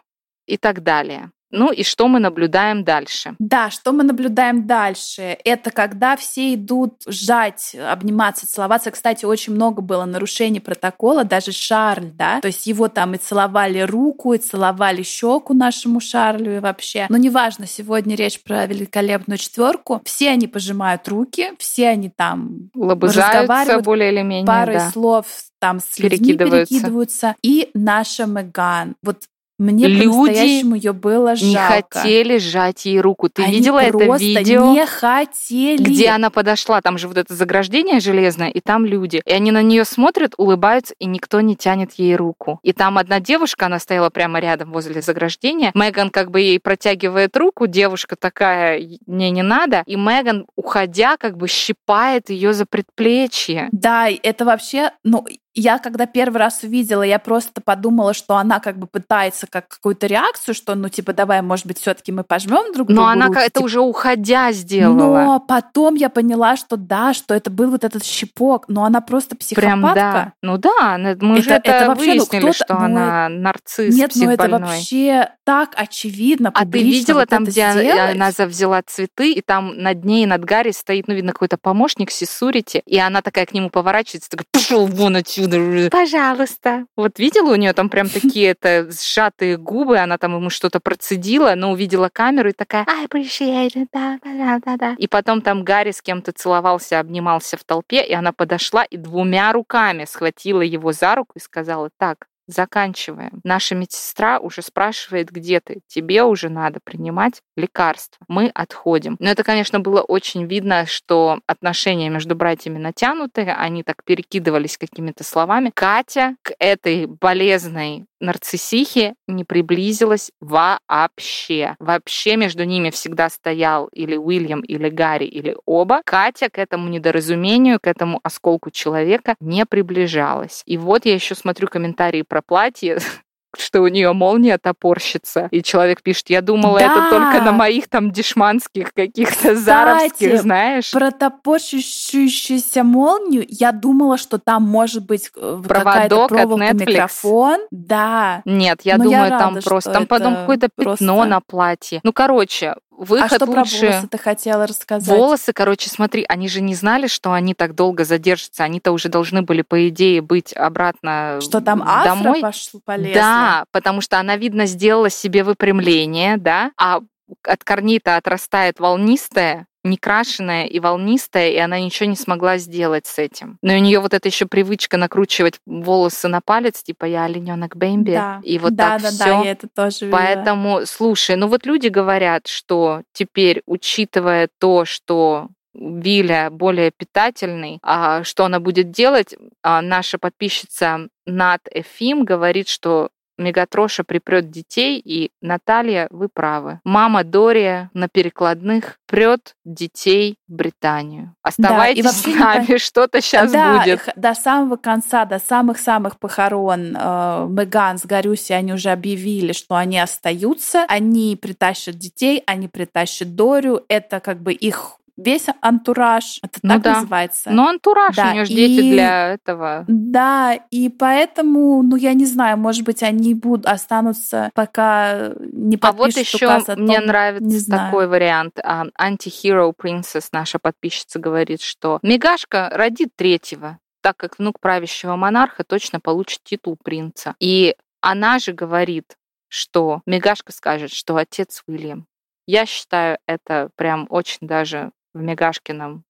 и 0.47 0.57
так 0.57 0.81
далее. 0.81 1.31
Ну 1.51 1.71
и 1.71 1.83
что 1.83 2.07
мы 2.07 2.19
наблюдаем 2.19 2.83
дальше? 2.83 3.35
Да, 3.39 3.69
что 3.69 3.91
мы 3.91 4.03
наблюдаем 4.03 4.65
дальше? 4.65 5.37
Это 5.43 5.71
когда 5.71 6.15
все 6.15 6.53
идут 6.53 7.03
сжать, 7.07 7.75
обниматься, 7.75 8.47
целоваться. 8.47 8.91
Кстати, 8.91 9.25
очень 9.25 9.53
много 9.53 9.81
было 9.81 10.05
нарушений 10.05 10.59
протокола, 10.59 11.23
даже 11.23 11.51
Шарль, 11.51 12.11
да, 12.13 12.41
то 12.41 12.47
есть 12.47 12.67
его 12.67 12.87
там 12.87 13.15
и 13.15 13.17
целовали 13.17 13.79
руку, 13.79 14.33
и 14.33 14.37
целовали 14.37 15.03
щеку 15.03 15.53
нашему 15.53 15.99
Шарлю 15.99 16.57
и 16.57 16.59
вообще. 16.59 17.05
Но 17.09 17.17
неважно, 17.17 17.67
сегодня 17.67 18.15
речь 18.15 18.41
про 18.41 18.65
великолепную 18.65 19.37
четверку. 19.37 20.01
Все 20.05 20.29
они 20.29 20.47
пожимают 20.47 21.07
руки, 21.07 21.51
все 21.57 21.89
они 21.89 22.09
там 22.09 22.69
разговаривают 22.75 23.85
более 23.85 24.11
или 24.11 24.21
менее, 24.21 24.45
парой 24.45 24.77
да. 24.77 24.91
слов 24.91 25.25
там 25.59 25.79
с 25.79 25.97
перекидываются. 25.97 26.73
перекидываются. 26.73 27.35
И 27.43 27.69
наша 27.73 28.25
Меган. 28.25 28.95
Вот 29.03 29.23
мне 29.61 29.87
Люди 29.87 30.39
ее 30.75 30.91
было 30.91 31.35
жалко. 31.35 31.45
не 31.45 31.55
хотели 32.01 32.37
сжать 32.39 32.85
ей 32.85 32.99
руку. 32.99 33.29
Ты 33.29 33.43
Они 33.43 33.57
видела 33.57 33.79
это 33.79 33.97
видео? 34.17 34.71
не 34.73 34.85
хотели. 34.87 35.83
Где 35.83 36.09
она 36.09 36.31
подошла, 36.31 36.81
там 36.81 36.97
же 36.97 37.07
вот 37.07 37.17
это 37.17 37.35
заграждение 37.35 37.99
железное, 37.99 38.49
и 38.49 38.59
там 38.59 38.85
люди. 38.85 39.21
И 39.23 39.31
они 39.31 39.51
на 39.51 39.61
нее 39.61 39.85
смотрят, 39.85 40.33
улыбаются, 40.37 40.95
и 40.97 41.05
никто 41.05 41.41
не 41.41 41.55
тянет 41.55 41.93
ей 41.93 42.15
руку. 42.15 42.59
И 42.63 42.73
там 42.73 42.97
одна 42.97 43.19
девушка, 43.19 43.67
она 43.67 43.77
стояла 43.77 44.09
прямо 44.09 44.39
рядом 44.39 44.71
возле 44.71 45.01
заграждения. 45.01 45.71
Меган 45.75 46.09
как 46.09 46.31
бы 46.31 46.41
ей 46.41 46.59
протягивает 46.59 47.37
руку, 47.37 47.67
девушка 47.67 48.15
такая, 48.15 48.81
мне 49.05 49.29
не 49.29 49.43
надо. 49.43 49.83
И 49.85 49.95
Меган, 49.95 50.47
уходя, 50.55 51.17
как 51.17 51.37
бы 51.37 51.47
щипает 51.47 52.31
ее 52.31 52.53
за 52.53 52.65
предплечье. 52.65 53.69
Да, 53.71 54.07
это 54.09 54.43
вообще, 54.43 54.91
ну, 55.03 55.25
я 55.53 55.79
когда 55.79 56.05
первый 56.05 56.37
раз 56.37 56.63
увидела, 56.63 57.03
я 57.03 57.19
просто 57.19 57.61
подумала, 57.61 58.13
что 58.13 58.37
она 58.37 58.59
как 58.59 58.77
бы 58.77 58.87
пытается 58.87 59.47
как 59.47 59.67
какую-то 59.67 60.07
реакцию, 60.07 60.55
что 60.55 60.75
ну 60.75 60.87
типа 60.87 61.13
давай, 61.13 61.41
может 61.41 61.65
быть, 61.65 61.79
все-таки 61.79 62.11
мы 62.11 62.23
пожмем 62.23 62.73
друг 62.73 62.87
другу. 62.87 62.93
Но 62.93 63.07
она 63.07 63.27
руки, 63.27 63.39
это 63.39 63.61
уже 63.61 63.81
уходя 63.81 64.53
сделала. 64.53 65.23
Но 65.23 65.39
потом 65.41 65.95
я 65.95 66.09
поняла, 66.09 66.55
что 66.55 66.77
да, 66.77 67.13
что 67.13 67.33
это 67.33 67.49
был 67.49 67.71
вот 67.71 67.83
этот 67.83 68.05
щипок, 68.05 68.65
но 68.69 68.85
она 68.85 69.01
просто 69.01 69.35
психопатка. 69.35 69.71
Прям 69.71 69.93
да. 69.93 70.33
Ну 70.41 70.57
да, 70.57 70.97
мы 71.19 71.39
это, 71.39 71.41
же 71.41 71.49
это, 71.51 71.71
это 71.71 71.87
вообще, 71.87 72.05
ну, 72.05 72.13
выяснили, 72.13 72.45
ну, 72.45 72.53
что 72.53 72.73
ну, 72.73 72.79
она 72.79 73.29
нарцисс, 73.29 73.93
Нет, 73.95 74.11
ну 74.15 74.29
это 74.29 74.47
вообще 74.47 75.31
так 75.43 75.73
очевидно. 75.75 76.51
А 76.53 76.65
ты 76.65 76.81
видела 76.81 77.19
вот 77.19 77.29
там, 77.29 77.43
где 77.43 77.71
сделать? 77.71 78.15
она 78.15 78.31
взяла 78.47 78.81
цветы, 78.83 79.33
и 79.33 79.41
там 79.41 79.77
над 79.77 80.05
ней, 80.05 80.25
над 80.25 80.45
Гарри 80.45 80.71
стоит, 80.71 81.09
ну 81.09 81.13
видно, 81.13 81.33
какой-то 81.33 81.57
помощник 81.57 82.09
Сисурити, 82.09 82.81
и 82.85 82.97
она 82.97 83.21
такая 83.21 83.45
к 83.45 83.53
нему 83.53 83.69
поворачивается, 83.69 84.29
такая, 84.29 84.45
пошел 84.51 84.87
вон 84.87 85.17
отсюда 85.17 85.40
отсюда. 85.45 85.89
Пожалуйста. 85.89 86.85
Вот 86.95 87.19
видела 87.19 87.51
у 87.51 87.55
нее 87.55 87.73
там 87.73 87.89
прям 87.89 88.09
такие 88.09 88.49
это 88.49 88.89
сжатые 88.91 89.57
губы, 89.57 89.97
она 89.97 90.17
там 90.17 90.35
ему 90.35 90.49
что-то 90.49 90.79
процедила, 90.79 91.53
но 91.55 91.71
увидела 91.71 92.09
камеру 92.11 92.49
и 92.49 92.53
такая 92.53 92.85
I 92.87 93.05
appreciate 93.05 93.75
it, 93.75 93.87
да, 93.93 94.19
да, 94.23 94.59
да, 94.63 94.77
да. 94.77 94.95
И 94.97 95.07
потом 95.07 95.41
там 95.41 95.63
Гарри 95.63 95.91
с 95.91 96.01
кем-то 96.01 96.31
целовался, 96.31 96.99
обнимался 96.99 97.57
в 97.57 97.63
толпе, 97.63 98.05
и 98.05 98.13
она 98.13 98.31
подошла 98.31 98.83
и 98.83 98.97
двумя 98.97 99.51
руками 99.53 100.05
схватила 100.05 100.61
его 100.61 100.91
за 100.91 101.15
руку 101.15 101.33
и 101.35 101.39
сказала, 101.39 101.89
так, 101.97 102.27
заканчиваем. 102.47 103.41
Наша 103.43 103.75
медсестра 103.75 104.39
уже 104.39 104.61
спрашивает, 104.61 105.29
где 105.29 105.59
ты. 105.59 105.81
Тебе 105.87 106.23
уже 106.23 106.49
надо 106.49 106.79
принимать 106.83 107.41
лекарства. 107.55 108.25
Мы 108.27 108.51
отходим. 108.53 109.15
Но 109.19 109.29
это, 109.29 109.43
конечно, 109.43 109.79
было 109.79 110.01
очень 110.01 110.45
видно, 110.45 110.85
что 110.85 111.39
отношения 111.47 112.09
между 112.09 112.35
братьями 112.35 112.77
натянутые, 112.77 113.53
они 113.53 113.83
так 113.83 114.03
перекидывались 114.03 114.77
какими-то 114.77 115.23
словами. 115.23 115.71
Катя 115.73 116.35
к 116.41 116.53
этой 116.59 117.05
болезной 117.05 118.05
нарциссихе 118.21 119.15
не 119.27 119.43
приблизилась 119.43 120.31
вообще. 120.39 121.75
Вообще 121.79 122.37
между 122.37 122.63
ними 122.63 122.89
всегда 122.89 123.29
стоял 123.29 123.87
или 123.87 124.15
Уильям, 124.15 124.61
или 124.61 124.89
Гарри, 124.89 125.25
или 125.25 125.57
оба. 125.65 126.01
Катя 126.05 126.49
к 126.49 126.57
этому 126.57 126.87
недоразумению, 126.89 127.79
к 127.81 127.87
этому 127.87 128.19
осколку 128.23 128.71
человека 128.71 129.35
не 129.39 129.65
приближалась. 129.65 130.63
И 130.65 130.77
вот 130.77 131.05
я 131.05 131.13
еще 131.13 131.35
смотрю 131.35 131.67
комментарии 131.67 132.21
про 132.21 132.41
платье, 132.41 132.99
что 133.57 133.81
у 133.81 133.87
нее 133.87 134.13
молния 134.13 134.57
топорщится. 134.57 135.47
И 135.51 135.61
человек 135.63 136.01
пишет, 136.01 136.29
я 136.29 136.41
думала, 136.41 136.79
да. 136.79 136.85
это 136.85 137.09
только 137.09 137.41
на 137.41 137.51
моих 137.51 137.87
там 137.87 138.11
дешманских 138.11 138.93
каких-то 138.93 139.55
заровских, 139.55 140.41
знаешь. 140.41 140.91
про 140.91 141.11
топорщущуюся 141.11 142.83
молнию 142.83 143.45
я 143.47 143.71
думала, 143.71 144.17
что 144.17 144.37
там 144.37 144.63
может 144.63 145.05
быть 145.05 145.31
э, 145.35 145.61
проводок 145.67 146.29
проволока, 146.29 146.65
от 146.65 146.75
Netflix. 146.75 146.89
микрофон. 146.91 147.59
Да. 147.71 148.41
Нет, 148.45 148.81
я 148.83 148.97
Но 148.97 149.05
думаю, 149.05 149.23
я 149.23 149.29
рада, 149.29 149.39
там 149.39 149.61
просто, 149.63 149.91
там 149.91 150.07
потом 150.07 150.35
какое-то 150.35 150.69
просто... 150.73 151.05
пятно 151.05 151.25
на 151.25 151.41
платье. 151.41 151.99
Ну, 152.03 152.13
короче, 152.13 152.75
выход 152.91 153.31
а 153.31 153.35
что 153.35 153.45
лучше... 153.45 153.79
про 153.79 153.87
волосы 153.87 154.07
ты 154.07 154.17
хотела 154.17 154.67
рассказать? 154.67 155.07
Волосы, 155.07 155.53
короче, 155.53 155.89
смотри, 155.89 156.25
они 156.27 156.47
же 156.47 156.61
не 156.61 156.75
знали, 156.75 157.07
что 157.07 157.33
они 157.33 157.53
так 157.53 157.75
долго 157.75 158.05
задержатся. 158.05 158.63
Они-то 158.63 158.91
уже 158.91 159.09
должны 159.09 159.41
были, 159.41 159.61
по 159.61 159.87
идее, 159.89 160.21
быть 160.21 160.53
обратно 160.53 161.39
Что 161.41 161.61
там 161.61 161.81
афро 161.83 162.09
домой. 162.09 162.41
пошло, 162.41 162.79
полезло? 162.83 163.13
Да, 163.13 163.65
потому 163.71 164.01
что 164.01 164.19
она, 164.19 164.37
видно, 164.37 164.65
сделала 164.65 165.09
себе 165.09 165.43
выпрямление, 165.43 166.37
да, 166.37 166.71
а 166.77 167.01
от 167.43 167.63
корней-то 167.63 168.17
отрастает 168.17 168.79
волнистая, 168.79 169.67
некрашенная 169.83 170.65
и 170.65 170.79
волнистая, 170.79 171.49
и 171.49 171.57
она 171.57 171.79
ничего 171.79 172.09
не 172.09 172.15
смогла 172.15 172.57
сделать 172.57 173.05
с 173.05 173.17
этим. 173.17 173.57
Но 173.61 173.73
у 173.73 173.77
нее 173.77 173.99
вот 173.99 174.13
эта 174.13 174.27
еще 174.27 174.45
привычка 174.45 174.97
накручивать 174.97 175.59
волосы 175.65 176.27
на 176.27 176.41
палец, 176.41 176.83
типа 176.83 177.05
я 177.05 177.25
олененок 177.25 177.75
Бэмби, 177.75 178.11
да. 178.11 178.41
и 178.43 178.59
вот 178.59 178.75
да, 178.75 178.99
так 178.99 179.01
да, 179.01 179.09
все. 179.09 179.25
Да, 179.25 179.41
я 179.43 179.51
это 179.51 179.67
тоже 179.67 180.05
видела. 180.05 180.17
Поэтому, 180.19 180.85
слушай, 180.85 181.35
ну 181.35 181.47
вот 181.47 181.65
люди 181.65 181.87
говорят, 181.87 182.47
что 182.47 183.01
теперь, 183.13 183.61
учитывая 183.65 184.49
то, 184.59 184.85
что 184.85 185.49
Виля 185.73 186.49
более 186.51 186.91
питательный, 186.91 187.79
а 187.81 188.23
что 188.23 188.45
она 188.45 188.59
будет 188.59 188.91
делать? 188.91 189.35
А 189.63 189.81
наша 189.81 190.17
подписчица 190.17 191.07
Над 191.25 191.61
Эфим 191.71 192.25
говорит, 192.25 192.67
что 192.67 193.09
Мегатроша 193.41 194.03
припрет 194.03 194.49
детей, 194.49 194.99
и 195.03 195.31
Наталья, 195.41 196.07
вы 196.11 196.29
правы. 196.29 196.79
Мама 196.83 197.23
Дория 197.23 197.89
на 197.93 198.07
перекладных 198.07 198.97
прет 199.07 199.55
детей 199.65 200.37
в 200.47 200.53
Британию. 200.53 201.35
Оставайтесь 201.41 202.03
да, 202.03 202.11
с 202.11 202.25
нами, 202.25 202.65
не... 202.73 202.77
что-то 202.77 203.21
сейчас 203.21 203.51
да, 203.51 203.79
будет. 203.79 204.07
До 204.15 204.33
самого 204.33 204.77
конца, 204.77 205.25
до 205.25 205.39
самых-самых 205.39 206.19
похорон 206.19 206.95
э, 206.95 207.47
Меган 207.49 207.97
с 207.97 208.05
Гарюси 208.05 208.53
они 208.53 208.73
уже 208.73 208.89
объявили, 208.89 209.51
что 209.51 209.75
они 209.75 209.99
остаются, 209.99 210.85
они 210.87 211.35
притащат 211.35 211.95
детей, 211.95 212.43
они 212.45 212.67
притащат 212.67 213.35
Дорю, 213.35 213.83
это 213.87 214.19
как 214.19 214.41
бы 214.41 214.53
их 214.53 214.97
весь 215.23 215.47
антураж. 215.61 216.39
Это 216.41 216.59
ну 216.63 216.73
так 216.75 216.81
да. 216.81 216.93
называется. 216.95 217.49
Ну, 217.51 217.67
антураж, 217.67 218.15
да. 218.15 218.29
у 218.29 218.33
нее 218.33 218.45
же 218.45 218.53
дети 218.53 218.81
для 218.81 219.33
этого. 219.33 219.85
Да, 219.87 220.53
и 220.71 220.89
поэтому, 220.89 221.81
ну, 221.83 221.95
я 221.95 222.13
не 222.13 222.25
знаю, 222.25 222.57
может 222.57 222.83
быть, 222.83 223.03
они 223.03 223.33
будут 223.33 223.65
останутся, 223.65 224.51
пока 224.53 225.31
не 225.39 225.77
подпишут 225.77 225.83
А 225.83 225.91
вот 225.91 226.17
еще 226.17 226.65
том, 226.65 226.83
мне 226.83 226.99
нравится 226.99 227.69
такой 227.69 228.07
вариант. 228.07 228.59
Anti-Hero 228.59 229.73
Princess, 229.75 230.27
наша 230.31 230.59
подписчица, 230.59 231.19
говорит, 231.19 231.61
что 231.61 231.99
Мегашка 232.01 232.69
родит 232.73 233.09
третьего, 233.15 233.79
так 234.01 234.17
как 234.17 234.39
внук 234.39 234.59
правящего 234.59 235.15
монарха 235.15 235.63
точно 235.63 235.99
получит 235.99 236.41
титул 236.43 236.77
принца. 236.81 237.35
И 237.39 237.75
она 238.01 238.39
же 238.39 238.53
говорит, 238.53 239.15
что 239.47 240.01
Мегашка 240.05 240.51
скажет, 240.51 240.91
что 240.91 241.17
отец 241.17 241.63
Уильям. 241.67 242.07
Я 242.47 242.65
считаю, 242.65 243.19
это 243.27 243.69
прям 243.75 244.07
очень 244.09 244.47
даже 244.47 244.91
в 245.13 245.21
Мегашкином 245.21 246.03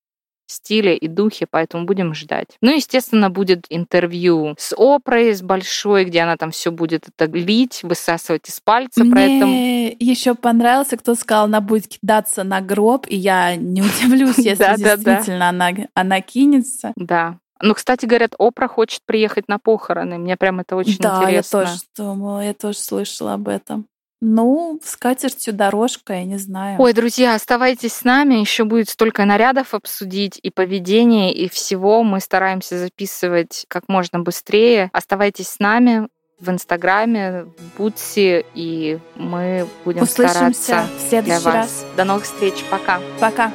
стиле 0.51 0.97
и 0.97 1.07
духе, 1.07 1.47
поэтому 1.49 1.85
будем 1.85 2.13
ждать. 2.13 2.57
Ну, 2.61 2.75
естественно, 2.75 3.29
будет 3.29 3.65
интервью 3.69 4.55
с 4.57 4.73
Опрой, 4.77 5.33
с 5.33 5.41
большой, 5.41 6.05
где 6.05 6.21
она 6.21 6.37
там 6.37 6.51
все 6.51 6.71
будет 6.71 7.07
это 7.07 7.31
лить, 7.31 7.81
высасывать 7.83 8.49
из 8.49 8.59
пальца. 8.59 9.03
Мне 9.03 9.13
поэтому... 9.13 9.53
еще 9.99 10.35
понравился, 10.35 10.97
кто 10.97 11.15
сказал, 11.15 11.45
она 11.45 11.61
будет 11.61 11.87
кидаться 11.87 12.43
на 12.43 12.61
гроб, 12.61 13.05
и 13.07 13.15
я 13.15 13.55
не 13.55 13.81
удивлюсь, 13.81 14.37
если 14.39 14.75
действительно 14.77 15.49
она 15.93 16.21
кинется. 16.21 16.91
Да, 16.97 17.39
ну, 17.61 17.75
кстати, 17.75 18.05
говорят, 18.05 18.33
Опра 18.39 18.67
хочет 18.67 19.01
приехать 19.05 19.47
на 19.47 19.59
похороны. 19.59 20.17
Мне 20.17 20.35
прям 20.35 20.59
это 20.59 20.75
очень 20.75 20.97
да, 20.97 21.19
интересно. 21.19 21.59
Да, 21.59 21.65
я 21.65 21.69
тоже 21.69 21.81
думала, 21.95 22.43
я 22.43 22.53
тоже 22.53 22.77
слышала 22.77 23.33
об 23.33 23.47
этом. 23.47 23.87
Ну, 24.21 24.79
с 24.83 24.95
катертью 24.97 25.51
дорожка, 25.51 26.13
я 26.13 26.23
не 26.25 26.37
знаю. 26.37 26.79
Ой, 26.79 26.93
друзья, 26.93 27.33
оставайтесь 27.33 27.93
с 27.93 28.03
нами, 28.03 28.35
еще 28.35 28.65
будет 28.65 28.87
столько 28.87 29.25
нарядов 29.25 29.73
обсудить 29.73 30.39
и 30.43 30.51
поведение, 30.51 31.33
и 31.33 31.49
всего. 31.49 32.03
Мы 32.03 32.19
стараемся 32.19 32.77
записывать 32.77 33.65
как 33.67 33.89
можно 33.89 34.19
быстрее. 34.19 34.91
Оставайтесь 34.93 35.47
с 35.47 35.59
нами 35.59 36.07
в 36.39 36.49
Инстаграме, 36.49 37.45
в 37.45 37.77
Бутси, 37.77 38.45
и 38.53 38.99
мы 39.15 39.67
будем 39.85 40.03
Услышимся 40.03 40.53
стараться 40.53 40.87
в 40.97 41.09
следующий 41.09 41.39
для 41.39 41.51
вас. 41.51 41.55
раз. 41.55 41.85
До 41.97 42.03
новых 42.03 42.23
встреч. 42.25 42.63
Пока. 42.69 42.99
Пока. 43.19 43.51